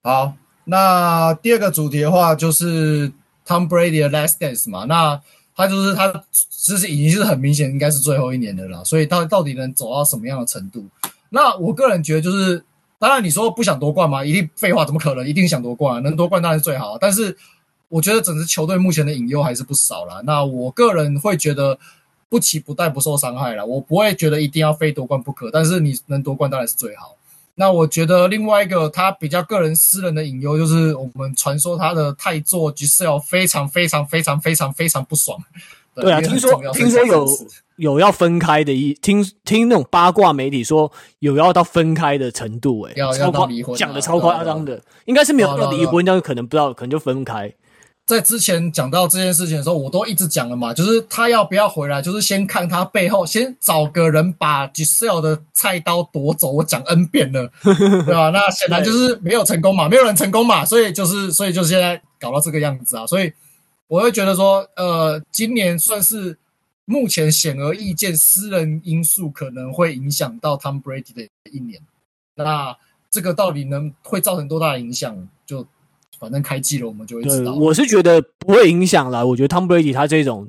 [0.02, 0.34] 好，
[0.64, 3.10] 那第二个主题的话就是
[3.46, 4.84] Tom Brady 的 Last Dance 嘛。
[4.84, 5.20] 那
[5.54, 10.84] 他就是他其实已经是很明显应该是最后一年的了，所以他到底能走到什么样的程度？
[11.30, 12.64] 那我个人觉得就是
[12.98, 14.24] 当然你说不想夺冠吗？
[14.24, 15.26] 一定废话，怎么可能？
[15.26, 16.98] 一定想夺冠，能夺冠当然是最好。
[16.98, 17.36] 但是
[17.88, 20.20] 我觉得整支球队目前的隐忧还是不少啦。
[20.24, 21.78] 那我个人会觉得
[22.28, 23.64] 不期不带，不受伤害了。
[23.64, 25.50] 我不会觉得一定要非夺冠不可。
[25.50, 27.16] 但是你能夺冠当然是最好。
[27.58, 35.38] 那我觉得另外一个他比较个人私人的隐忧，就是我们传说他的太座 Gisele 非常非常非常非常非常不爽。
[35.94, 37.26] 对，对啊，听说听说有
[37.76, 47.50] 有要分开的一听听那种八卦媒体说有要到分开的程度，欸，诶，要要到离婚，讲的超夸张的，应该是没有要离婚，但是可能不知道，可能就分开。
[48.06, 56.52] 在之前讲到这件事情的时候，我都一直讲了嘛，就是他要不要回来，就是先看他背后，先找个人把 Giselle 的菜刀夺走。
[56.52, 58.30] 我讲 N 遍了， 对吧？
[58.30, 63.04] 那显然就是没有成功嘛，没有人成功嘛，所以就是，所以就是现在搞到这个样子啊。
[63.04, 63.32] 所以
[63.88, 66.38] 我会觉得说，呃，今年算是
[66.84, 71.80] 目前显而易见，私人因素可能会影响到 Tom Brady 的一年。
[72.36, 72.76] 那
[73.10, 75.28] 这个到底能会造成多大的影响？
[75.44, 75.66] 就。
[76.18, 77.54] 反正开季了，我们就会知道。
[77.54, 79.24] 我是觉得不会影响啦。
[79.24, 80.48] 我觉得 Tom Brady 他这种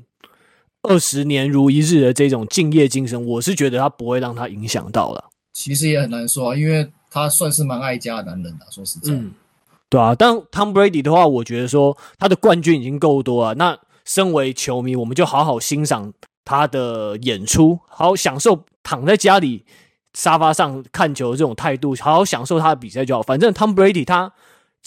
[0.82, 5.26] 二十年如一日的这种敬业精神，我是觉得他不会让他影响到了。
[5.52, 8.64] 其实也很难说啊，因为他算是蛮爱家的男人啊。
[8.72, 9.32] 说实在，嗯，
[9.90, 10.16] 对啊。
[10.16, 13.56] 但 Tom Brady 的话，我觉得说他的冠军已经够多了。
[13.56, 16.14] 那身为球迷，我们就好好欣赏
[16.46, 19.66] 他的演出，好好享受躺在家里
[20.14, 23.22] 沙发上看球的这种态度，好好享受他的比赛就好。
[23.22, 24.32] 反正 Tom Brady 他。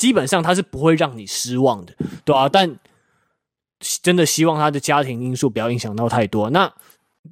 [0.01, 2.79] 基本上他是不会让你失望的，对啊，但
[4.03, 6.49] 真的希望他的家庭因素不要影响到太多。
[6.49, 6.73] 那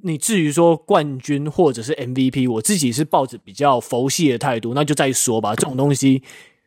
[0.03, 5.55] 你至于说冠军或者是 MVP，我自己是抱着比较佛系的态度，那就再说吧。
[5.55, 6.21] 这种东西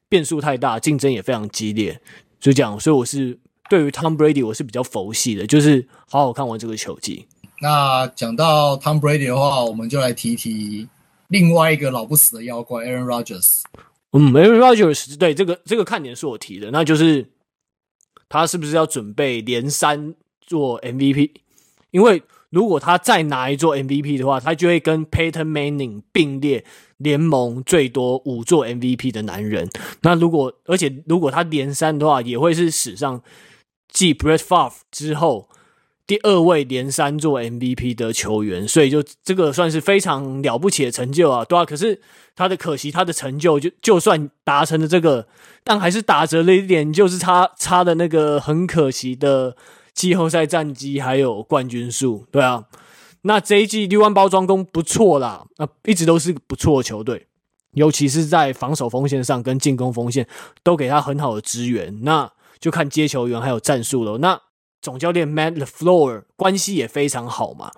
[0.08, 2.00] 变数太大，竞争也非常激烈，
[2.40, 2.80] 就这样。
[2.80, 3.38] 所以我是
[3.70, 7.28] 对于 Tom Brady 我是比较佛系的，就是好好看完这个球季。
[7.60, 10.88] 那讲到 Tom Brady 的话，我们就来提提
[11.28, 13.60] 另外一个老不死的妖怪 Aaron Rodgers。
[14.12, 17.30] 嗯，Aaron Rodgers 对这个这个看点是我提的，那就是
[18.28, 21.30] 他是不是要准备连三做 MVP？
[21.90, 26.64] 因为如果他再拿一座 MVP 的话，他就会跟 Peyton Manning 并列
[26.98, 29.68] 联盟最多五座 MVP 的男人。
[30.02, 33.22] 那如果而且如果他连三的话，也会是史上
[33.88, 35.48] 继 Brett Favre 之后。
[36.12, 41.64] 第二位连三座 MVP 的球员，所以就这个算是非常了不起的成就啊，对啊。
[41.64, 41.98] 可是
[42.36, 45.26] 他的可惜，他的成就就就算达成了这个，
[45.64, 49.56] 但还是打折了一点，就是差差的那个很可惜的
[49.94, 52.64] 季后赛战绩还有冠军数，对啊。
[53.22, 57.26] 那这一季绿湾包装工不错啦，啊，一直都是不错的球队，
[57.72, 60.28] 尤其是在防守锋线上跟进攻锋线
[60.62, 64.18] 都给他很好的支援，那就看接球员还有战术了。
[64.18, 64.38] 那
[64.82, 67.70] 总教练 Mad the Floor 关系也非常好嘛，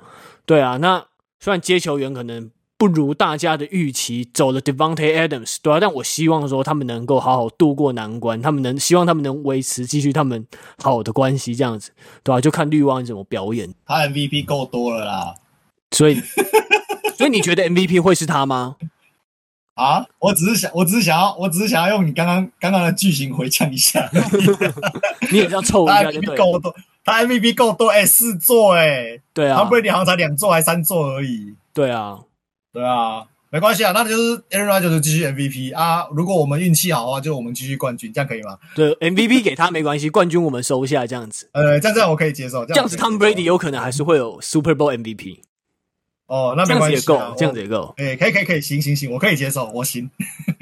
[0.47, 1.07] 对啊，那
[1.39, 10.47] 虽然接球员可能不如大家的预期，走了 Devonte Adams，对啊，但我希望说他们能够好好度过难关，他们能希望他们能维持继续他们
[10.83, 13.75] 好的关系这样子，对啊，就看绿湾怎么表演。
[13.87, 15.35] 他 MVP 够多了啦，
[15.91, 16.21] 所以
[17.17, 18.77] 所以你觉得 MVP 会是他吗？
[19.75, 24.09] 啊，我只是想，我只是想要，我只是想要用你刚刚刚刚的剧情回呛一下，
[25.31, 26.75] 你也这样凑一下就对了。
[27.05, 31.55] 他 MVP 够多，哎、欸，四座，哎，对啊，他不一定好像才两座还三座而已。
[31.73, 32.19] 对啊，
[32.73, 36.07] 对啊，没关系啊，那就是 Aaron Rodgers 继续 MVP 啊。
[36.13, 38.59] 如果我们运气好的话，就我们继续冠军，这样可以吗？
[38.75, 41.51] 对，MVP 给他没关系，冠军我们收下，这样子。
[41.53, 42.65] 呃，这样这样我可以接受。
[42.65, 45.41] 这样子，Tom Brady 有可能还是会有 Super Bowl MVP。
[46.27, 47.95] 哦，那没关系，这样子也够，这样子也够。
[47.99, 50.11] 哎，可以可以可以，行行行，我可以接受，我行。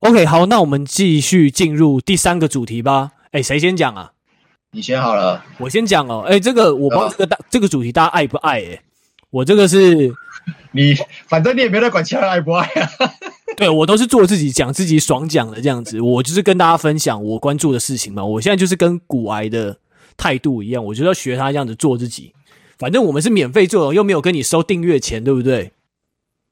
[0.00, 3.12] OK，OK，好，那我们继续进入第三个主题吧。
[3.32, 4.12] 哎，谁先讲啊？
[4.74, 6.24] 你先好了，我先讲哦。
[6.26, 8.60] 哎、欸，这个我不知道这个大这个主题大家爱不爱？
[8.60, 8.82] 哎，
[9.30, 10.12] 我这个是
[10.72, 10.94] 你，
[11.28, 12.90] 反正你也没在管其他人爱不爱啊。
[13.56, 18.24] 对，我都是做自己讲自己爽讲的这样子，我就是跟大家分享我关注的事情嘛。
[18.24, 19.78] 我现在就是跟古癌的
[20.16, 22.32] 态度一样，我就要学他这样子做自己。
[22.76, 25.70] 反正我们是免费做，又没有跟你收订阅钱，对不对？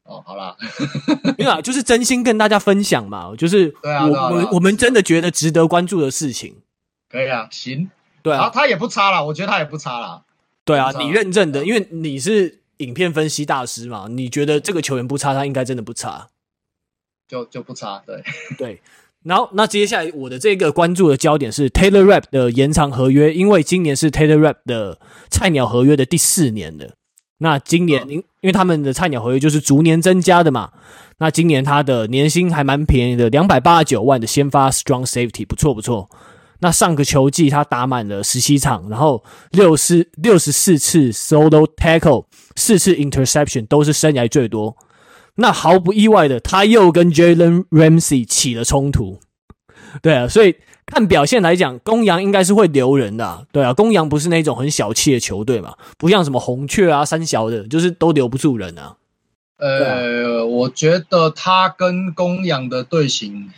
[0.05, 0.57] 哦，好啦，
[1.37, 3.35] 没有啊，就是真心跟大家分享嘛。
[3.37, 6.55] 就是我、啊啊啊、我我们真的觉得值得关注的事情，
[7.11, 7.91] 可以啊，行。
[8.23, 10.23] 对啊，他也不差啦，我觉得他也不差啦。
[10.65, 16.29] 对啊，你认证的，因为你是影片分析大师嘛，你觉得这个球员不差，他应该真的不差，
[17.27, 18.03] 就就不差。
[18.07, 18.23] 对
[18.57, 18.81] 对，
[19.25, 26.91] 然后那接下来我的这个关注的焦点是 Taylor Rapp 的延长合约，因为今年是 Taylor Rapp 的菜鸟合约的第四年了。
[27.39, 30.71] 那今年因、嗯、因为他们的菜鸟合约就是逐年增加的嘛，
[31.19, 36.09] 那今年他的年薪还蛮便宜的，两百八十九万的先发 Strong Safety，不错不错。
[36.63, 44.77] 那上个球季他打满了十七场，然后六十六十四次 solo tackle，四次 interception 都是生涯最多。
[45.35, 49.19] 那毫不意外的，他又跟 Jalen Ramsey 起了冲突。
[50.01, 50.55] 对啊，所以
[50.87, 53.43] 看表现来讲，公羊应该是会留人的啊。
[53.51, 58.97] 对啊，公羊不是那种很小气的球队嘛，不像什么红雀啊、三小的，就是都留不住人啊。
[59.59, 63.51] 呃，啊、我觉得他跟公羊的队形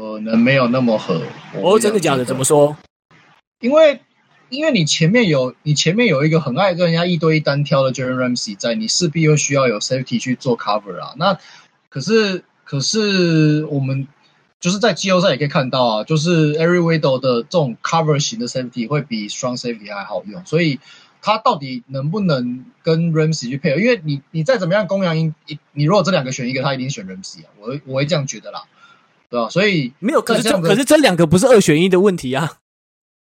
[0.00, 1.22] 可能没有那么合。
[1.62, 2.24] 哦，真的假的？
[2.24, 2.76] 怎么说？
[3.60, 4.00] 因为
[4.48, 11.14] 因为你前面有你前面有一个很爱跟人家一对一单挑的 Jalen Ramsey 在，你势必又需要有 safety 去做 cover 啊。
[11.16, 11.38] 那
[11.88, 14.08] 可是可是我们。
[14.60, 20.78] 就是在季后赛也可以看到啊，就是 Eric Weddle 的这种 cover 型的 safety 会比 strong safety 还好用，所以
[21.22, 23.80] 他到底能不能跟 Ramsey 去配合？
[23.80, 25.32] 因为你你再怎么样，公羊一
[25.72, 28.64] 你如果这两个选一个，他一定选 Ramsey 啊，我会我会这样觉得啦，
[29.30, 29.48] 对吧？
[29.48, 32.58] 所以没有，可是这可是这两个不是二选一的问题啊，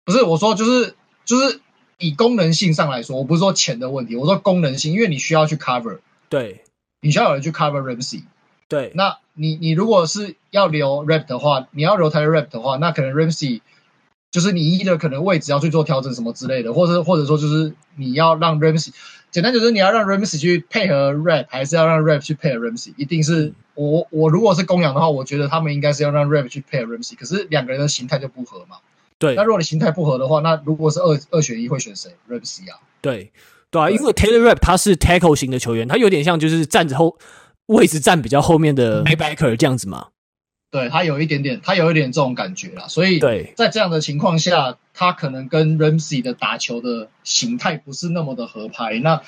[0.04, 1.62] 不是我说就是就是
[2.00, 6.64] 以功能性上来说，我不是说钱的问题，我说功能性，因为你需要去 cover，对，
[7.02, 8.24] 你需要有人去 cover Ramsey。
[8.68, 13.62] 对，那你你如果是要留 rep 的话，你要留台 rep 的话，那可能 Ramsey
[14.32, 18.94] 就是你一的可能位置要去做调整什么之类的，或者或者说就是你要让 Ramsey
[19.32, 22.94] 简单就是你要让 Ramsey 去配合 Rap，还是要让 Rap 去配合 Ramsey？
[22.98, 28.78] 一定是我我如果是公羊的话，我觉得他们应该是要让 Rap 去配合 Ramsey，可是两个人的形态就不合嘛。
[29.18, 32.78] 对，那如果你形态不合的话，那如果是二二选一会选谁？Ramsey 啊？
[33.02, 33.32] 对
[33.70, 37.18] 对啊，因为 Taylor Rapp 他是 tackle 型的球员，他有点像就是站着后。
[37.68, 40.08] 位置站比较后面的 linebacker 这样子嘛？
[40.72, 42.88] 对，他有一点点，他有一点这种感觉啦。
[42.88, 43.20] 所以
[43.56, 48.98] 在这样的情况下，他可能跟 Ramsey 的打球的形态不是那么的合拍。
[49.00, 49.22] 那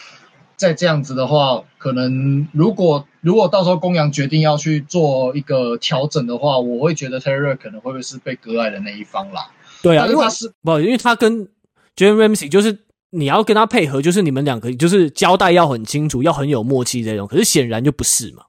[0.56, 9.52] 在这样子的话，可能如果如果到时候公羊决定要去做一个调整的话，我会觉得 Taylor 可能会不会是被割爱的那一方啦？
[9.82, 11.48] 对啊，因为他是不，因为他跟
[11.96, 12.80] Jalen Ramsey 就是。
[13.16, 17.28] 你要跟他配合，就是你们两个就是交代要很清楚，要很有默契这种。
[17.28, 18.46] 可是显然就不是嘛。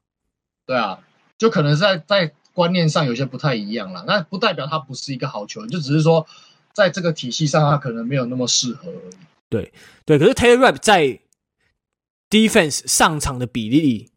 [0.65, 1.01] 对啊，
[1.37, 4.03] 就可能在在观念上有些不太一样啦。
[4.07, 6.27] 那不代表他不是一个好球员，就只是说
[6.73, 9.15] 在这个体系上他可能没有那么适合而已。
[9.51, 9.71] 对
[10.07, 11.21] 对，可是 Taylor Rapp 在
[12.31, 14.11] defense 上场的比例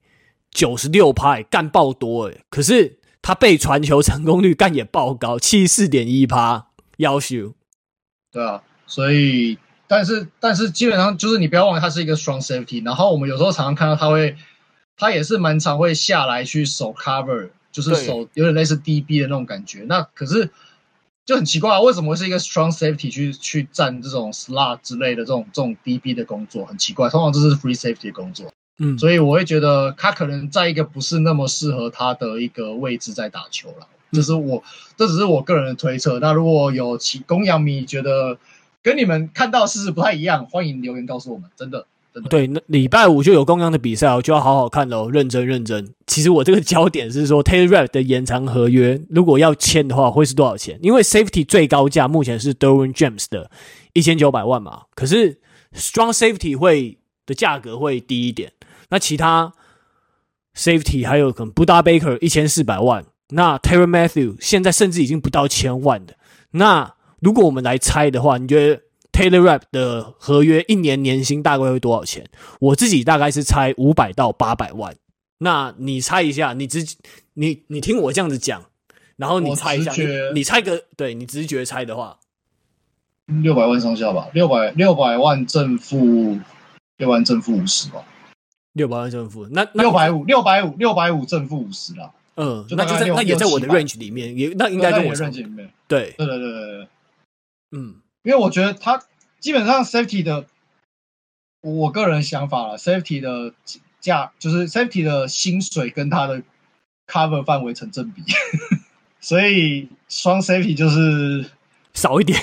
[0.51, 2.45] 九十六趴，干爆多诶。
[2.49, 7.53] 可是他被传球成功率干也爆高，七十四点一趴，要求。
[8.31, 9.57] 对啊，所以。
[9.89, 12.83] 但是，但是基本上就是你不要忘了，他是一个 strong safety。
[12.83, 14.35] 然后我们有时候常常看到他会，
[14.97, 19.83] 他也是蛮常会下来去守 cover，就是手有点类似 DB 的那种感觉。
[19.87, 20.49] 那可是
[21.25, 26.65] 就很奇怪啊，为什么会是一个 strong safety 去去占这种 slot 之类的这种这种 DB 的工作？
[26.65, 28.51] 很奇怪，通常这是 free safety 的工作。
[28.79, 33.87] 嗯，所以我会觉得他可能在一个不是那么适合他的一个位置在打球了。
[34.11, 34.63] 这是我，
[34.95, 36.19] 这只是我个人的推测。
[36.19, 38.37] 那如果有其公羊迷觉得，
[38.81, 41.49] 跟你们看到事实不太一样，欢迎留言告诉我们。
[41.57, 41.85] 真的，
[42.29, 45.93] 对，那礼拜五就有公羊的比赛，我就要好好看喽，认真认真。
[46.05, 50.79] 其实我这个焦点是说，Taylor Rapp 的延长合约如果要签的话，会是多少钱？
[50.81, 53.49] 因为 Safety 最高价目前是 Derwin James 的
[53.93, 55.39] 一千九百万嘛，可是
[55.75, 58.51] Strong Safety 会的价格会低一点。
[58.89, 59.53] 那其他
[60.55, 66.15] Safety 还有可能，Bud Baker 一千四百万，那 Tyrann Mathieu 现在甚至已经不到千万的
[66.51, 66.93] 那。
[67.19, 68.79] 如果我们来猜的话，你觉得
[69.17, 72.29] Taylor Rapp 的合约一年年薪大概会多少钱？
[72.59, 74.95] 我自己大概是猜五百到八百万。
[75.39, 76.85] 那你猜一下，你直
[77.33, 78.65] 你你听我这样子讲，
[79.15, 82.19] 然后你猜一下，你，你猜个对你直觉猜的话，
[83.25, 86.39] 六百万上下吧，六百六百万正负
[86.97, 88.03] 六百万正负五十吧，
[88.73, 92.11] 六百万正负那六百五六百五六百五正负五十啦。
[92.35, 95.67] 嗯，就那就在那也在我的 range 里面，也那应该跟我 range 里面。
[95.87, 96.87] 对对对对对对。
[97.71, 97.95] 嗯，
[98.27, 99.01] 因为我觉得他
[99.39, 100.45] 基本上 safety 的，
[101.61, 103.53] 我个人想法了，safety 的
[104.01, 106.43] 价就是 safety 的薪水跟他的
[107.07, 108.21] cover 范围成正比，
[109.21, 111.49] 所以双 safety 就是
[111.93, 112.37] 少一点。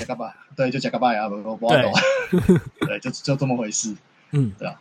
[0.56, 1.92] 对，就加个拜啊，不不不懂，
[2.80, 3.94] 对，就就这么回事。
[4.30, 4.80] 嗯，对啊。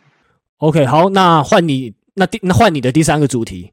[0.56, 3.70] OK，好，那换你，那第那换你的第三个主题。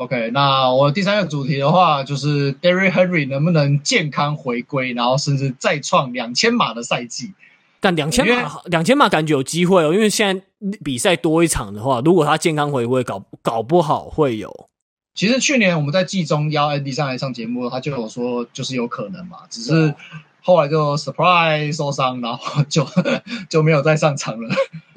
[0.00, 7.34] OK，那我第三个主题的话，就是 Derrick Henry 能不能健康回归，然后甚至再创两千码的赛季？
[7.80, 14.70] 但两千码，两千码感觉有机会哦，因为现在比赛多一场的话，如果他健康回归，搞搞不好会有。
[15.14, 19.94] 其实去年我们在季中邀 Andy 上来上节目，他就有说就是有可能嘛，只是
[20.40, 22.86] 后来就 surprise 受伤，然后就
[23.50, 24.48] 就没有再上场了，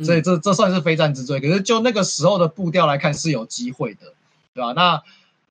[0.02, 1.42] 所以这这算是非战之罪。
[1.42, 4.14] 可是就那个时候的步调来看，是有机会的。
[4.54, 4.74] 对吧？
[4.74, 5.02] 那，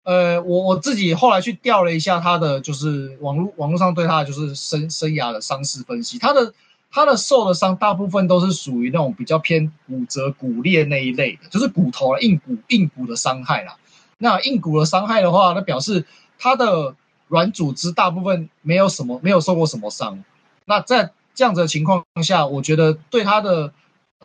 [0.04, 6.54] 呃，我我自己后来去调了一下他的，就是网络网络上对他的就是生生涯的伤势分析，他的
[6.90, 13.76] 他的受的伤大部分都是属于那种比较偏骨折、骨裂那一类的，就是骨头硬骨硬骨的伤害啦。
[14.18, 16.06] 那硬骨的伤害的话，那表示
[16.38, 16.94] 他的
[17.26, 20.22] 软组织大部分没有什么没有受过什么伤。
[20.64, 23.72] 那在这样子的情况下，我觉得对他的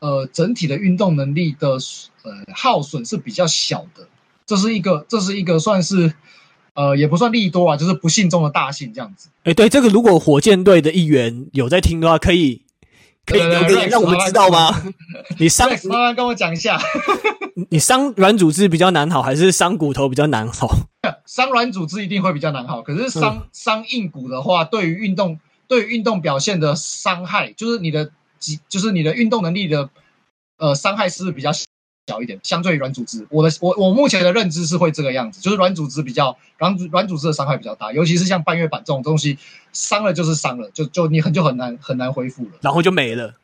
[0.01, 1.77] 呃整体的运动能力的
[2.21, 4.07] 呃耗损是比较小的。
[4.47, 6.13] 这是一个这是一个算是
[6.73, 9.29] 呃也不算利多啊，就是不幸中的大幸这样子。
[9.43, 12.63] 哎，对，这个如果火箭队的一员有在听的话，可以
[13.25, 14.73] 可以留个言让我们知道吗？
[15.37, 16.79] 你伤，慢慢跟我讲一下。
[17.69, 20.69] 你伤软组织比较难好，还是伤骨头比较难好？
[21.25, 29.89] 伤软组织一定会比较难好，可是伤伤硬骨的话，对于运动对于运动表现的伤害，就是你的肌，就是你的运动能力的
[30.57, 31.51] 呃伤害是比较
[32.07, 32.21] 小。
[32.21, 39.37] 一点，相对于软组织，我的我我目前的认知是会这个样子，就是软组织比较软组软组织的伤害比较大，尤其是像半月板这种东西，
[39.71, 43.35] 伤了就是伤了，就就你很就很难很难恢复了，然后就没了，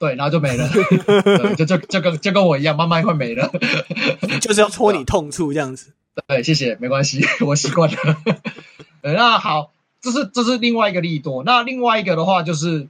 [0.00, 3.52] 对，然后就没了，对就就就跟就跟我一样，慢慢会没了，
[4.40, 5.92] 就是要戳你痛处这样子。
[6.26, 8.16] 对，谢谢，没关系，我习惯了。
[9.02, 9.70] 那好，
[10.00, 12.88] 这是这是另外一个利多，那另外一个的话就是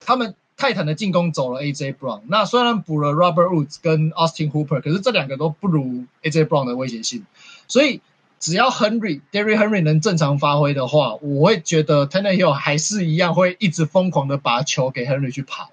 [0.00, 0.34] 他们。
[0.58, 7.24] 泰坦的进攻走了 AJ Brown，那虽然补了 Robert Woods 跟 Austin Hooper，可是这两个都不如 AJ Brown 的威胁性。
[7.68, 8.00] 所以
[8.40, 15.70] 只要 Henry Derrick Henry 能正常发挥的话，我会觉得 Tannehill 还是一样会一直疯狂的把球给 Henry 去跑。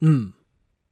[0.00, 0.32] 嗯，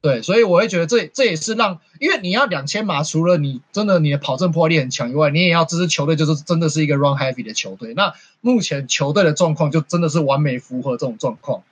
[0.01, 7.95] 对，所以我会觉得这这也是让，因为你要两千码，除了你真的你的跑阵破坏力很强以外，你也要这支球队就是真的是一个 run heavy 的球队。
[7.95, 11.63] 那目前球队的状况就真的是完美符合这种状况。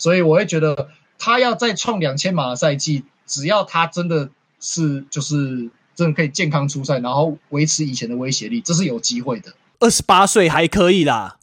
[0.00, 0.88] 所以我会觉得
[1.18, 9.52] 他要再创两千码的赛季，只要他真的是就是真的可以健康出赛，然后维持以前的威胁力，这是有机会的。
[9.78, 11.36] 二十八岁还可以啦，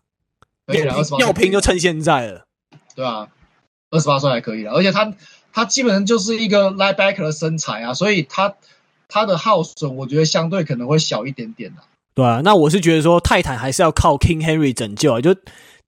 [0.66, 2.45] 可以啦，二十八岁要拼就趁现在了。
[2.95, 3.28] 对啊，
[3.91, 5.14] 二十八岁还可以了，而且他
[5.53, 8.55] 他基本上就是一个 linebacker 的身材啊，所以他
[9.08, 11.82] 他的耗损我觉得相对可能会小一点点的。
[12.16, 15.36] 对啊，那我是觉得说泰坦还是要靠 King Henry 拯救啊，就。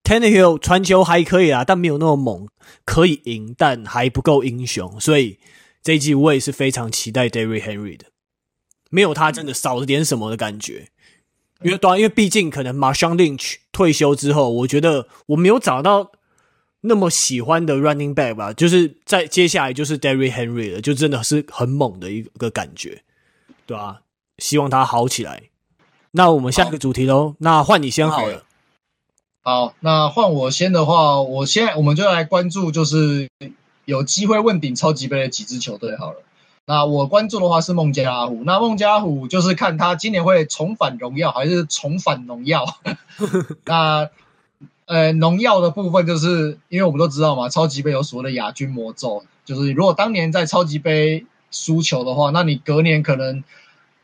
[0.04, 2.47] Tannehill 传球还可以啊，但没有那么猛，
[2.84, 5.00] 可以赢，但还不够英雄。
[5.00, 5.38] 所以
[5.84, 8.06] 这一季我也是非常期待 Derrick Henry 的，
[8.89, 10.89] 没有他真的少了点什么的感觉。
[11.62, 16.12] 因为当然，因为毕竟可能 Marshawn Lynch 退休之后，我觉得我没有找到
[16.82, 18.54] 那么喜欢的 Running Back 吧。
[18.54, 23.04] 就是在接下来就是 Derrick Henry 了，就真的是很猛的一个感觉，
[23.66, 24.02] 对啊，
[24.38, 25.50] 希望他好起来。
[26.12, 28.45] 那我们下一个主题喽，那换你先好了。
[29.41, 33.29] 好，那换我先的话，我现在我们就来关注，就是
[33.85, 36.17] 有机会问鼎超级杯的几支球队好了。
[36.65, 42.65] 那我关注的话是孟加拉虎，那孟加拉虎就是看他今年会重返荣耀还是重返农药。
[43.65, 44.09] 那
[44.85, 53.43] 呃，农药的部分就是因为我们都知道嘛，超级杯有所谓的亚军魔咒，就是如果当年在超级杯输球的话，那你隔年可能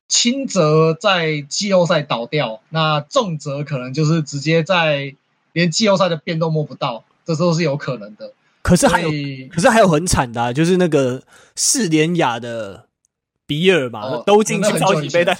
[0.07, 5.13] 轻则在季后赛倒掉，那重则可能就是直接在。
[5.55, 8.33] 连季后赛的边都摸不到，这都是有可能的。
[8.61, 9.09] 可是还有，
[9.49, 11.23] 可是还有很惨的、啊，就是那个
[11.55, 12.87] 四连亚的
[13.47, 15.37] 比尔嘛，哦、都进去超级杯， 但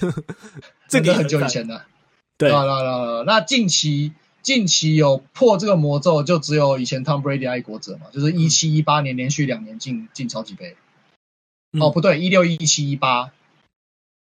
[0.88, 1.82] 这个很久以前的。
[2.38, 10.78] 对，啦啦啦，那近期近期有破这个魔咒，就只有以前 Tom Brady 爱国者嘛，就是一七一八年连续两年进进超级杯。
[11.74, 13.32] 嗯、哦，不对，一六一七一八，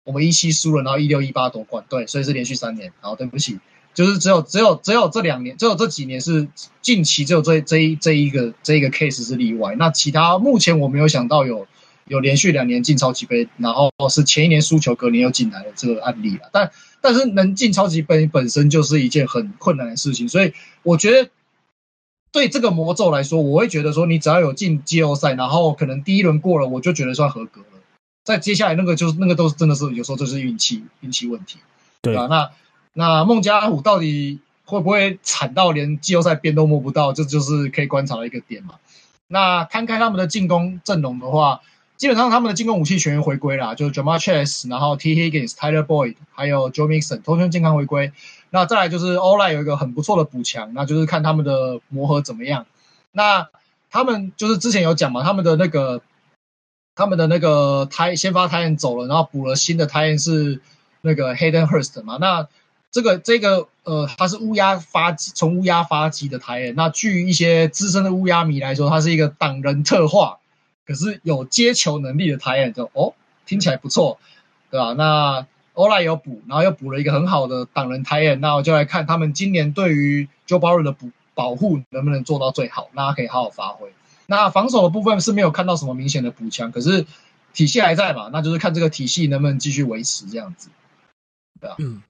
[0.06, 2.94] 我们一七输了，然后一六一八夺冠，对，所以是连续三年。
[3.02, 3.60] 好，对不起。
[3.94, 6.48] 就是只有只有只有这两年，只有这几年是
[6.82, 9.76] 近期，只有这这一这一个这一个 case 是例外。
[9.76, 11.68] 那其他目前我没有想到有
[12.08, 16.50] 有连续两年进超级杯，然后是前一年输球，隔年又进来的这个案例了。
[16.54, 16.72] 但
[17.02, 21.30] 但是能进超级杯本身就是一件很困难的事情，所以我觉得
[22.32, 27.68] 对这个魔咒来说，我会觉得说你只要有进季后赛，然后可能第一轮过了，我就觉得算合格了。
[28.24, 31.58] 在接下来那个就是那个都是真的是有时候就是运气运气问题，
[32.02, 32.50] 对啊，那。
[32.94, 37.14] 那孟加拉虎到底会不会惨到连季后赛边都摸不到？
[37.14, 38.76] 这就是可以观察的一个点嘛。
[39.28, 41.62] 那看看他们的进攻阵容的话，
[41.96, 48.12] 基本上他们的进攻武器全员回归了，就是 Jama Chase，然后 T Higgins，Tyler Boyd，还有 Joe Mixon，都全健康回归。
[48.50, 52.66] 那再来就是 o l i 有一个很不错的补强，那就是看他们的磨合怎么样。
[53.14, 53.48] 那
[53.90, 56.02] 他们就是之前有讲嘛，他们的那个
[56.96, 60.62] 他们的那个胎先发胎源走了，然后补了新的胎源是
[61.00, 62.48] 那个 Hayden Hurst 嘛，那。
[62.92, 66.76] 这个这个呃，他是乌鸦发迹，从乌鸦发迹的台演。
[66.76, 70.40] 那据一些资深的乌鸦迷来说，他是一个挡人特化，
[70.86, 73.14] 可是有接球能力的台演，就哦，
[73.46, 74.20] 听起来不错，
[74.70, 74.94] 对吧？
[74.94, 78.42] 那欧莱有补，然后又补了一个很好的挡人台演。
[78.42, 83.94] 那我就来看他们今年对于 Joe Burrow 的补保护能不能做到最好，那他可以好好发挥。
[84.28, 87.06] 那防守的部分是没有看到什么明显的补强，可是
[87.54, 90.70] 体系还在嘛，那就是看这个体系能不能继续维持这样子。
[91.60, 92.04] 对啊，嗯，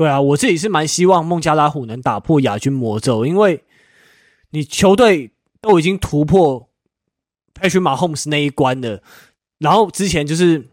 [0.00, 3.62] 对啊，我自己是蛮希望孟加拉虎能打破亚军魔咒，因为
[4.48, 6.70] 你球队都已经突破
[7.52, 9.02] Patrick Mahomes 那一关了，
[9.58, 10.70] 然后之前就是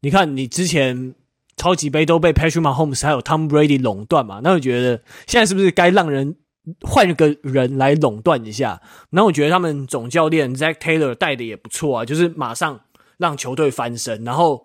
[0.00, 1.14] 你看你之前。
[1.54, 4.40] 超级杯都被 Patrick Mahomes 还有 Tom Brady 垄断嘛？
[4.42, 6.34] 那我觉得现在是不是该让人
[6.80, 8.80] 换个人来垄断一下？
[9.10, 12.80] 那我觉得他们总教练 Zac Taylor 带的也不错啊，就是马上
[13.18, 14.24] 让球队翻身。
[14.24, 14.64] 然后，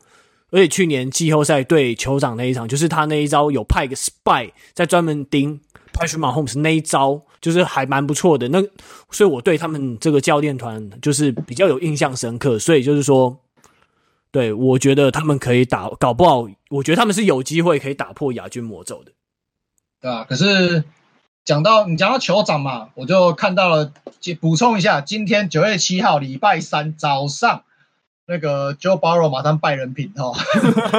[0.51, 5.59] 而且去年季后赛对酋长那一场，就是他那一招有派个 Spy 在专门盯
[5.93, 8.47] Patrick Mahomes 那一招，就是还蛮不错的。
[8.49, 8.61] 那
[9.11, 12.57] 所以我对他们这个教练团就是比较有印象深刻。
[12.59, 13.39] 所以就是说。
[14.29, 19.13] 对，我觉得他们可以打，搞不好，我觉得他们是有机会可以打破亚军魔咒的，
[20.01, 20.83] 对啊，可是
[21.45, 23.93] 讲到你讲到酋长嘛，我就看到了，
[24.41, 27.63] 补充一下，今天九月七号礼拜三早上，
[28.28, 30.36] 那个 Joe Barrow 马上拜人品哦，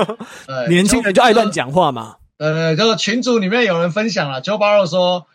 [0.69, 2.17] 年轻人就爱乱讲话嘛。
[2.39, 5.27] 呃，就是群组里面有人分享了，Joe Barrow 说，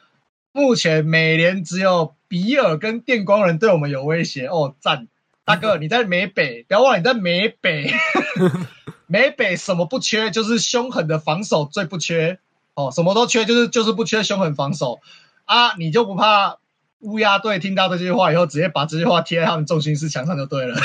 [0.51, 5.07] 目前美联只有比尔跟电光人对我们有威胁哦，赞。
[5.45, 7.93] 大哥， 你在美北，不要忘了你在美北。
[9.05, 12.39] 美北什么不缺，就是凶狠的防守最不缺
[12.73, 15.01] 哦，什么都缺，就是就是不缺凶狠防守
[15.45, 15.75] 啊！
[15.77, 16.57] 你就不怕
[16.99, 20.79] 乌鸦队听到这句话以后，直接把这句话贴在他们重心室墙上就对了，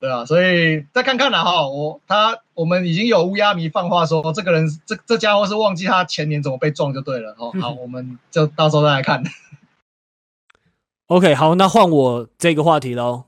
[0.00, 7.52] 对啊，所以再看看啦哈，我他我们已经有乌鸦迷放话说，这个人这这家伙是忘记他前年怎么被撞就对了哦。
[7.60, 9.22] 好，我们就到时候再来看。
[11.08, 13.24] OK，好，那换我这个话题喽。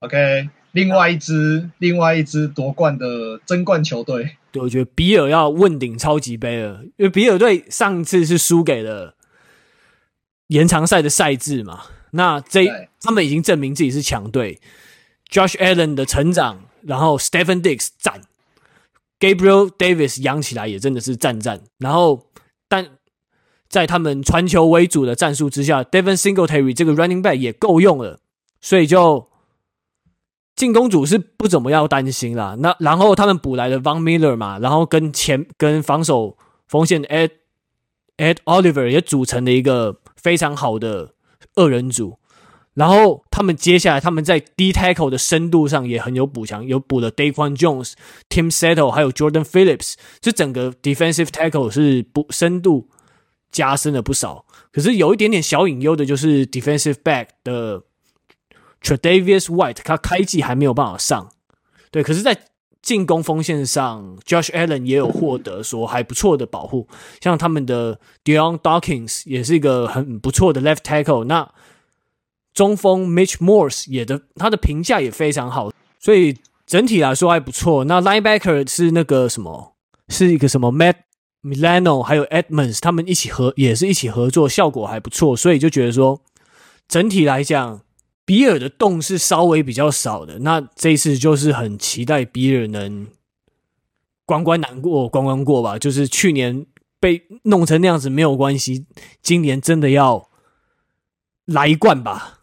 [0.00, 9.14] OK，另外一支，另外一支夺冠的争冠球队，对，我觉得比尔要问鼎超级杯了，因为比尔队上次是输给了
[10.46, 12.66] 延长赛的赛制嘛，那这
[13.02, 14.58] 他们已经证明自己是强队
[15.30, 18.22] ，Josh Allen 的成长，然后 Stephen Dix 赞
[19.20, 22.26] ，Gabriel Davis 养起来也真的是赞赞，然后
[22.68, 22.88] 但
[23.68, 28.20] 在他们传球为主的战术之下，Devin Singletary 这个 Running Back 也够用了，
[28.60, 29.28] 所以就。
[30.56, 37.28] 进攻组是不怎么要担心啦，那然后他们补来了 Von Miller 嘛，然后跟前跟防守锋线 Ed
[38.16, 41.12] Ed Oliver 也组成了一个非常好的
[41.56, 42.18] 二人组，
[42.76, 47.94] 然后他们接下来他们在 D tackle 的深度上也很有补强，有补了 Dayquan Jones、
[48.30, 52.88] Tim Settle 还有 Jordan Phillips，这整个 defensive tackle 是补深度
[53.50, 57.82] 加深了不少，可是有一点点小隐忧的就是 defensive back 的。
[58.82, 61.32] Tre'Davious White，他开季还没有办法上，
[61.90, 62.38] 对，可是，在
[62.82, 66.86] 进攻锋线上，Josh Allen 也有获得说还不错的保护，
[67.20, 71.52] 像他们的 Dion Dawkins 也是一个很不错的 Left Tackle，那
[72.56, 76.36] 中锋 Mitch Morse 也的他的评价也非常好，所以
[76.66, 77.84] 整体来说还不错。
[77.84, 79.76] 那 Linebacker 是那个什么，
[80.08, 80.96] 是一个什么 Matt
[81.42, 86.20] Milano 还有 Edmonds 他们一起合也是一起合作，效果还不错，所以就觉得说
[86.88, 87.82] 整体来讲。
[88.28, 93.06] 比尔的洞是稍微比较少的，那这一次就是很期待比尔能
[94.24, 95.78] 关关难过关关过吧。
[95.78, 96.66] 就是去年
[96.98, 98.84] 被弄成那样子没有关系，
[99.22, 100.28] 今年真的要
[101.44, 102.35] 来一冠吧。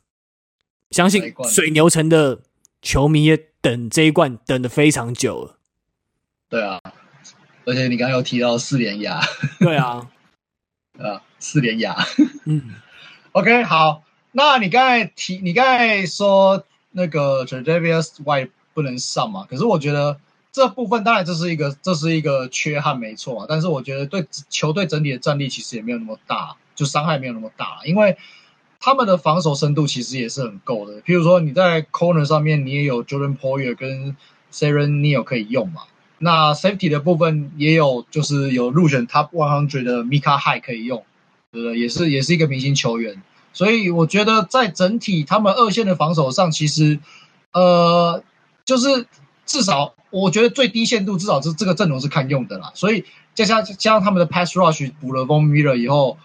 [0.94, 2.40] 相信水牛城的
[2.82, 5.58] 球迷也等这一冠等的非常久了。
[6.48, 6.80] 对啊，
[7.66, 9.20] 而且你刚刚有提到四连压，
[9.60, 10.08] 对啊，
[11.00, 11.98] 啊，四连压，
[12.46, 12.76] 嗯，
[13.34, 14.04] OK，好。
[14.36, 19.46] 那你刚才提，你刚才说那个 Tre'Davious White 不能上嘛？
[19.48, 20.20] 可是我觉得
[20.52, 23.46] 这部分当然这是一个这是一个缺憾，没错啊。
[23.48, 28.18] 但是我觉得对球队整体的战力其实也没有那么大，就伤害没有那么大，因为
[28.86, 31.02] 他们的防守深度其实也是很够的。
[31.04, 34.18] 譬如说你在 corner 上面，你也有 Jordan Poyer 跟
[34.52, 35.84] Siren Neal 可以用嘛。
[36.20, 41.02] 那 safety 的部分也有，就是有入选 Top 100的 Micah Hyde 可以用，
[41.54, 41.80] 对不对？
[41.80, 43.24] 也是也是一个明星球员。
[43.54, 47.00] 所以我觉得在整体他们二线的防守上，其实，
[47.54, 48.22] 呃，
[48.66, 49.08] 就是
[49.46, 52.72] 至少我觉得最低限度至少是这个阵容是堪用的啦。
[52.74, 56.18] 所以加上加上他们的 pass rush 补了 Von Miller 以后，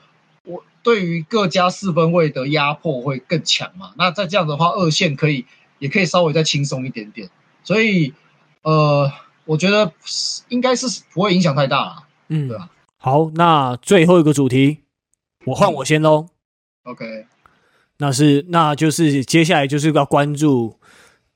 [0.89, 3.93] 对于各家四分位的压迫会更强嘛。
[3.99, 5.45] 那在这样的话，二线可以
[5.79, 7.29] 也可以稍微再轻松一点点。
[7.63, 8.15] 所以，
[8.63, 9.13] 呃，
[9.45, 9.93] 我觉得
[10.49, 12.07] 应该是不会影响太大啦。
[12.29, 12.71] 嗯，对吧？
[12.97, 14.79] 好，那最后一个主题，
[15.45, 16.29] 我换我先喽。
[16.85, 17.27] OK，
[17.99, 20.79] 那是，那就是接下来就是要关注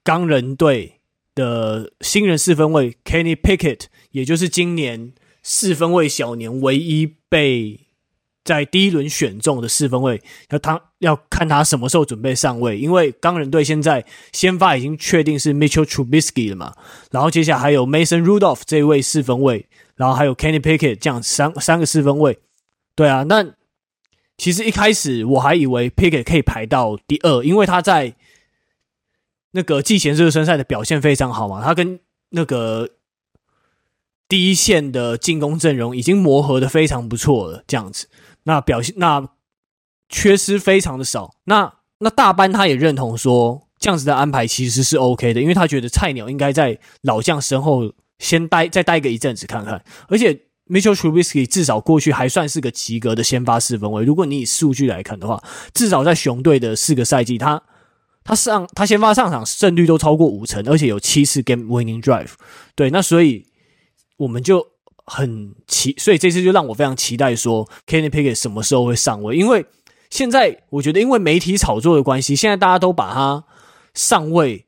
[0.03, 1.01] 钢人队
[1.35, 3.83] 的新人四分卫 Kenny Pickett，
[4.13, 7.82] 也就是今年四分卫小年唯一被
[8.45, 10.21] 在第一轮选中的四分卫，
[10.51, 16.75] 要他要看他什么时候准备上位，因为钢人队现在先发已经确定是 Mitchell Trubisky 了嘛，
[17.11, 22.39] 然后接下来还有 Mason Rudolph 这一位四分卫，然后还有 Kenny Pickett 这样三三个四分卫，
[22.95, 23.55] 对啊，那
[24.37, 28.15] 其实一开始我还以为 Pickett 可以排到第二，因为他在
[29.53, 32.89] 那个季前热身赛的表现非常好嘛，他跟那个。
[34.29, 38.09] 第一线的进攻阵容已经磨合的非常不错了，这样子，
[38.45, 39.29] 那表现那
[40.09, 41.35] 缺失非常的少。
[41.45, 49.85] 那那大班他也认同说，这样子的安排其实是 OK 的，因为他觉得菜鸟应该在老将身后先待，再待个一阵子看看。
[50.09, 50.33] 而且
[50.69, 54.05] Mitchell Trubisky 至少过去还算是个及格的先发四分卫。
[54.05, 57.63] 如果你以数据来看的话，至少在熊队的四个赛季，他
[58.25, 62.33] 他上他先发上场胜率都超过五成，而且有七次 Game Winning Drive。
[62.75, 63.47] 对，那所以。
[64.19, 64.65] 我们就
[65.05, 69.37] 很期，所以这次就让我非常期待说，Kenny Pickett 什么时候会上位？
[69.37, 69.67] 因为
[70.11, 73.45] 现在我觉得，因为媒体炒作的关系，现在大家都把他
[73.95, 74.67] 上位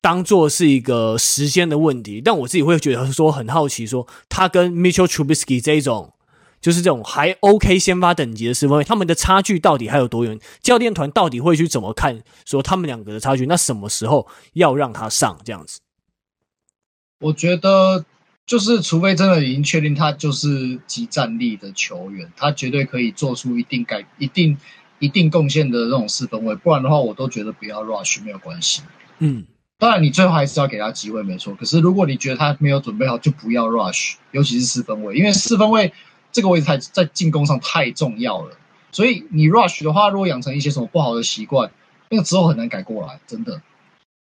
[0.00, 2.20] 当做是一个时间的问题。
[2.20, 6.14] 但我自己会觉得说，很好奇说，他跟 Mitchell Trubisky 这一种，
[6.60, 10.40] 就是这种还 OK 先发等级的四分位，他们的差距到底还有多远？
[10.60, 13.46] 教练团到底会去怎么看说他们两个的差距？
[13.46, 15.78] 那什么时候要让他上这样子？
[17.20, 18.04] 我觉得
[18.44, 24.58] 就是，除非真的已经确定他就是即战力的球员，他绝对可以做出一定改、一定、
[24.98, 26.54] 一定贡献的这种四分卫。
[26.56, 28.82] 不然的话，我都觉得不要 rush 没有关系。
[29.20, 29.44] 嗯，
[29.78, 31.54] 当然你最后还是要给他机会，没错。
[31.54, 35.92] 可是如果你觉得他没有准备好，就不要 rush，尤其是四分卫，因为四分卫
[36.32, 38.56] 这个位置太在进攻上太重要了。
[38.90, 41.70] 所以你 rush 的话，如果养成一些什么不好的习惯，
[42.10, 43.62] 那个之后很难改过来，真的。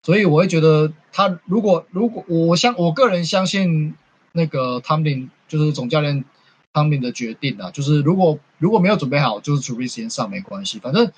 [0.04, 3.94] 所以我会觉得，他如果如果我相我个人相信
[4.38, 6.24] 那个汤林就是总教练
[6.72, 11.12] 汤林的决定啊，就是如果如果没有准备好，就是 Trubisky 先上没关系，反正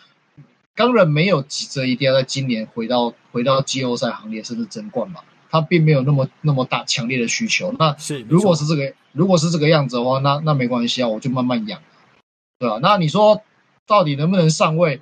[0.74, 7.76] 钢人没有急着一定要在今年回到回到季后赛行列甚至争冠嘛，他并没有那么那么大强烈的需求。
[7.78, 11.82] 那是如果是这个如果是这个样子的话，那那没关系啊，我就慢慢养，
[12.58, 12.80] 对吧？
[12.82, 13.42] 那你说
[13.86, 15.02] 到底能不能上位？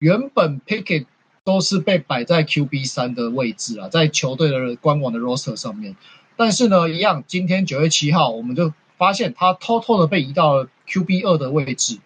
[0.00, 1.06] 原本 Pickett
[1.44, 5.94] 都是被摆在 QB 三的位置啊，在球队的官网的 roster 上面。
[6.36, 11.98] 但是呢，一样，今天九月七号，我们就发现他偷偷的被移到了 QB 二的位置。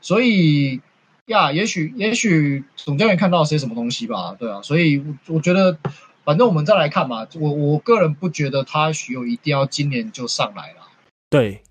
[0.00, 0.80] 所以
[1.26, 4.60] 呀，也许也许总教练看到些什么东西吧，对啊。
[4.62, 5.78] 所以我我觉得，
[6.24, 7.26] 反正我们再来看嘛。
[7.34, 10.88] 我我个人不觉得他需要一定要今年就上来了，
[11.30, 11.62] 对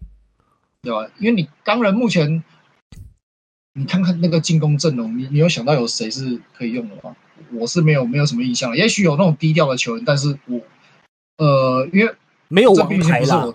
[0.81, 1.09] 对吧？
[1.19, 2.43] 因为你当然目前。
[3.79, 7.15] 你看看那个进攻阵容，你你有想到有谁是可以用的吗？
[7.53, 10.59] 我是没有没有什么印象，也许有那种低调的球员，但是我
[11.37, 12.13] 呃，因为
[12.47, 13.47] 没有王牌啦。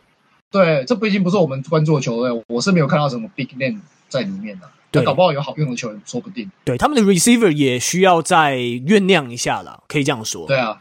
[0.50, 4.68] 对，这毕竟不是我们关注的球队，我是没有看到什么 big name 在里面的。
[4.90, 6.50] 对，搞不好有好用的球员，说不定。
[6.64, 10.46] 对，他们的 receiver 也需要再酝酿一下啦，可以这样说。
[10.46, 10.80] 对啊，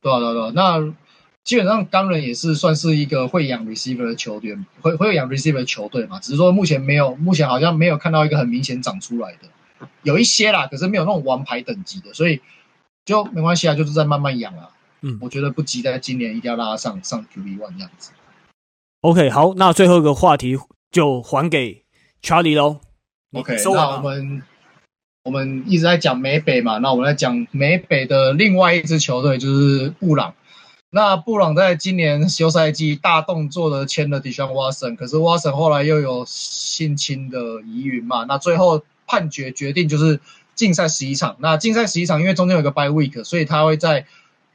[0.00, 0.94] 对啊，对啊，对啊，那。
[1.44, 6.20] 基本上当然也是算是一个会养 receiver 的球队，会会有养 receiver 的球队嘛。
[6.20, 12.42] 只是说目前没有，目前好像没有看到一个很明显长出来的，有一些啦，可是没有那种王牌等级的，所以
[13.06, 14.68] 就没关系啊，就是在慢慢养啊。
[15.00, 18.10] 嗯，我觉得不急，在今年一定要拉上上 QB one 这样子。
[19.02, 20.58] OK，好，那最后一个话题
[20.90, 21.84] 就还给
[22.22, 22.80] Charlie 喽。
[23.32, 24.42] OK，那我们
[25.24, 30.34] 我们一直在讲美北嘛，那我们来讲美北的另外一支球队就是布朗。
[30.90, 40.18] 那布朗在今年休赛季大动作的签了 Deshaun Watson，可是 Watson 后来又有性侵的疑云嘛，那最后判决决定就是
[40.54, 41.36] 禁赛十一场。
[41.40, 44.06] 那禁赛十一场，因为中间有个 bye week，所以他会在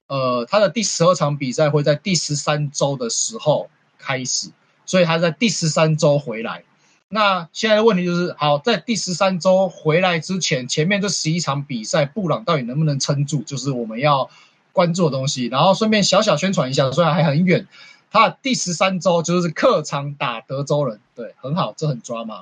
[0.08, 4.50] 呃他的第十二场比赛会在第十三周的时候开始，
[4.86, 6.64] 所以他在第十三周回来。
[7.10, 13.44] 那现在的问题就是，好，在第十三周回来之前，前面这十一场比赛，布朗到底能不能撑住？
[13.44, 14.30] 就是我们要。
[14.74, 17.68] 关注的东西，然后顺便小小宣传一下，虽然还很远，
[18.10, 22.42] 他第十三周就是客场打德州人，对，很好，这很抓嘛，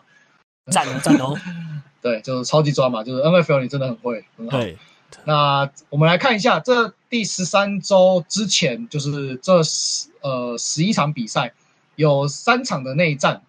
[0.71, 1.37] 赞哦赞哦，
[2.01, 4.57] 对，就是超级抓嘛，就是 NFL 你真的很会，很好。
[4.57, 4.77] 对，
[5.25, 11.53] 那我们来看一下这第十三周之前，就是这十呃十一场比赛
[11.95, 13.43] 有三场的内战，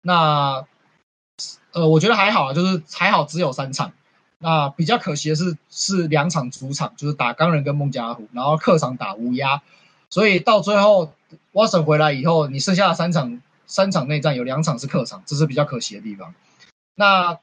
[0.00, 0.64] 那
[1.72, 3.92] 呃我觉得还好，就是还好只有三场。
[4.44, 9.62] 那比较可惜的是，是两场主场，就是打钢人跟孟加拉虎，然后客场打乌鸦，
[10.10, 11.12] 所以到最后
[11.52, 16.34] 沃森回来以后，你剩下的三场三场内战有两场是客场，这是比较可惜的地方。
[16.96, 17.38] 那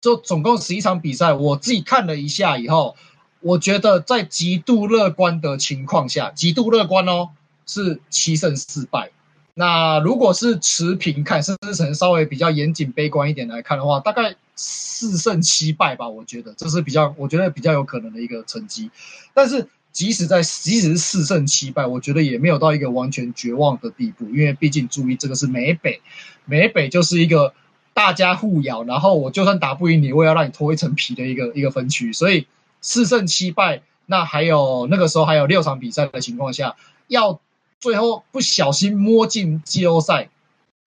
[0.00, 2.96] 就总共十一场比赛，我自己看了一下以后，
[3.40, 7.30] 我觉得在极度乐观的情况下，极度乐观哦，
[7.66, 9.10] 是七胜四败。
[9.54, 16.08] 那如果是持平看，甚至可稍微比较严谨、悲观一点来看的话，大概四胜七败吧。
[16.08, 18.88] 我觉得这是比较，我觉得比较有可能的一个成绩。
[19.34, 26.00] 但是即使在即使是四胜七败，我觉得也没有到一个完全绝望的地步，因为毕竟注意这个是美北，
[26.44, 27.52] 美北就是一个
[27.98, 32.12] 大家互咬，然后我就算打不赢你，我也要让你脱一层皮的一个 一个分区。
[32.12, 32.46] 所以
[32.80, 36.76] 四胜七败，那还有那个时候还有六场比赛的情况下，
[37.08, 37.40] 要。
[37.80, 40.30] 最后不小心摸进季后赛，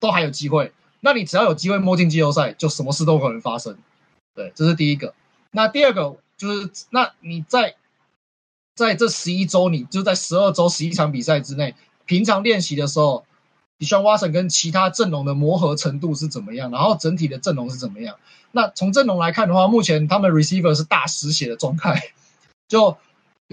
[0.01, 0.73] 都还有机会。
[0.99, 3.77] 那你只要有机会摸进季后赛，就什么事都可能发生。
[4.35, 5.13] 对，这是第一个。
[5.51, 7.75] 那第二个就是，那你在
[8.75, 13.23] 在这十一周，你就在十二周十一场比赛之内，平常练习的时候
[13.81, 16.71] ，Deshaun Watson 跟其他阵容的磨合程度是怎么样？
[16.71, 18.15] 然后整体的阵容是怎么样？
[18.51, 22.13] 那从阵容来看的话，目前他们 receiver 是大失血的状态，
[22.69, 22.95] 就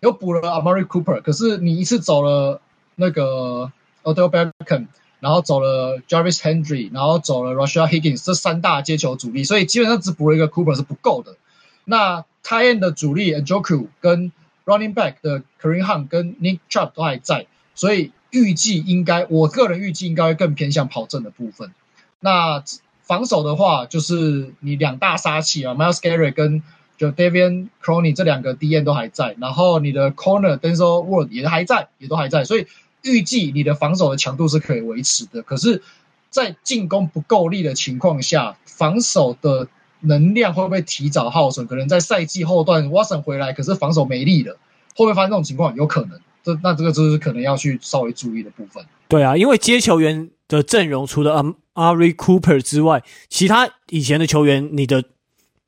[0.03, 2.61] 有补了 Amari Cooper，可是你一次走了。
[3.01, 3.71] 那个
[4.03, 4.89] Odell Beckham，
[5.21, 11.37] 然后走了 Jarvis Hendry，然后走了 Rashad Higgins，这三大接球主力，所以基本上只补了一个 Cooper 是不够的。
[11.85, 14.33] 那 t i e n 的主力 Njoku 跟
[14.65, 21.73] Running Back 的 Kareem Hunt 跟 Nick Chubb 都还在，所以预计应该，我个人预计应该会更偏向跑阵的部分。
[22.21, 22.63] 那
[23.03, 26.63] 防守的话，就是你两大杀器啊，Miles Garrett 跟
[26.97, 32.67] 就 Davion Clowney 这两个 DN 都还在，然后你的 Corner Denzel Ward 也还在，也都还在，所以。
[33.03, 35.83] 预计你的防守的强度是可以维持的，可是，
[36.31, 39.69] 在进攻不够力的情况下，防守的
[40.01, 41.69] 能量会不会提早耗损？
[41.69, 44.55] 可能在赛季后段，Watson 回来，可是防守没力了，
[44.97, 45.77] 会不会发生这种情况？
[45.77, 46.21] 有可能，
[46.55, 48.85] 这那这个就是可能要去稍微注意的部分。
[49.09, 51.43] 对啊，因为接球员的阵容除了
[51.75, 55.05] Amari Cooper 之外，其他以前的球员，你的。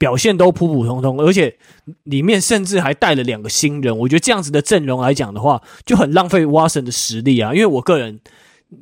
[0.00, 1.58] 表现都普普通通，而且
[2.04, 3.98] 里面甚至还带了两个新人。
[3.98, 7.52] 我觉得这样子的阵容来讲的话，就很浪费 Watson 的实力啊。
[7.52, 8.18] 因为我个人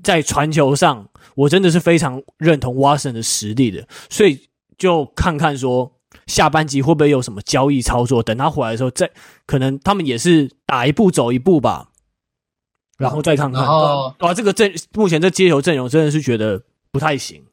[0.05, 3.85] 在传球上，我真的是非常认同 Watson 的实力的。
[4.09, 5.91] 所以就看看说
[6.27, 9.11] 下半季会不会有什么交易操作，等他回来的时候再
[9.47, 11.89] 可能他们也是打一步走一步吧，
[12.99, 13.63] 然后再看看。
[13.65, 17.45] 啊，这个阵目前这接球阵容真的是觉得不太行。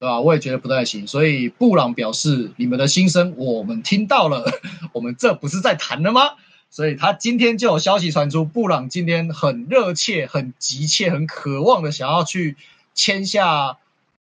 [0.00, 0.20] 对吧？
[0.20, 4.44] 我也觉得不太行，所以布朗表示：“你们的心声我们听到了，
[4.92, 6.20] 我们这不是在谈了吗？”
[6.68, 12.56] 所以他今天就有消息传出，布朗今天很热切、很急切、很渴望的想要去
[12.92, 13.78] 签下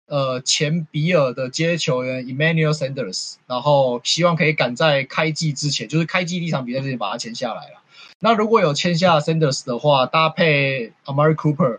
[0.08, 7.82] 呃前比尔的接球员 Emmanuel Sanders，然后希望可以赶在开季之前，就是开季第一场比赛之前把他签下来了。
[8.18, 11.78] 那如果有签下 Sanders 的话，搭配 Amari Cooper。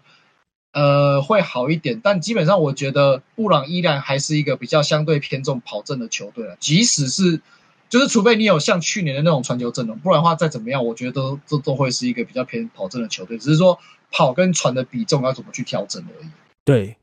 [0.72, 6.56] 呃，会好一点，但基本上我觉得布朗依然还是一个比较相对偏重跑阵的球队了。
[6.60, 7.42] 即使是，
[7.90, 13.40] 就是除非你有像去年的那种传球阵容，不然的话再怎么样，我觉得都都都会是一个比较偏跑阵的球队。
[13.40, 13.80] 只是说
[14.12, 16.30] 跑跟传的比重要怎么去调整而已。
[16.64, 16.96] 对。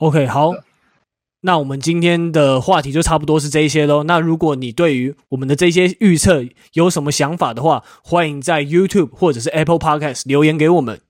[0.00, 0.52] OK，好，
[1.42, 4.02] 那我们今天的话题就差不多是这一些喽。
[4.04, 6.42] 那如果你对于我们的这些预测
[6.72, 11.02] 有什么想法的话，欢迎在 YouTube 或者是 Apple Podcast 留言给我们。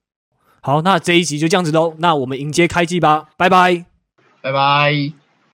[0.61, 1.95] 好，那这一集就这样子喽。
[1.99, 3.85] 那我们迎接开机吧，拜拜，
[4.41, 5.20] 拜拜。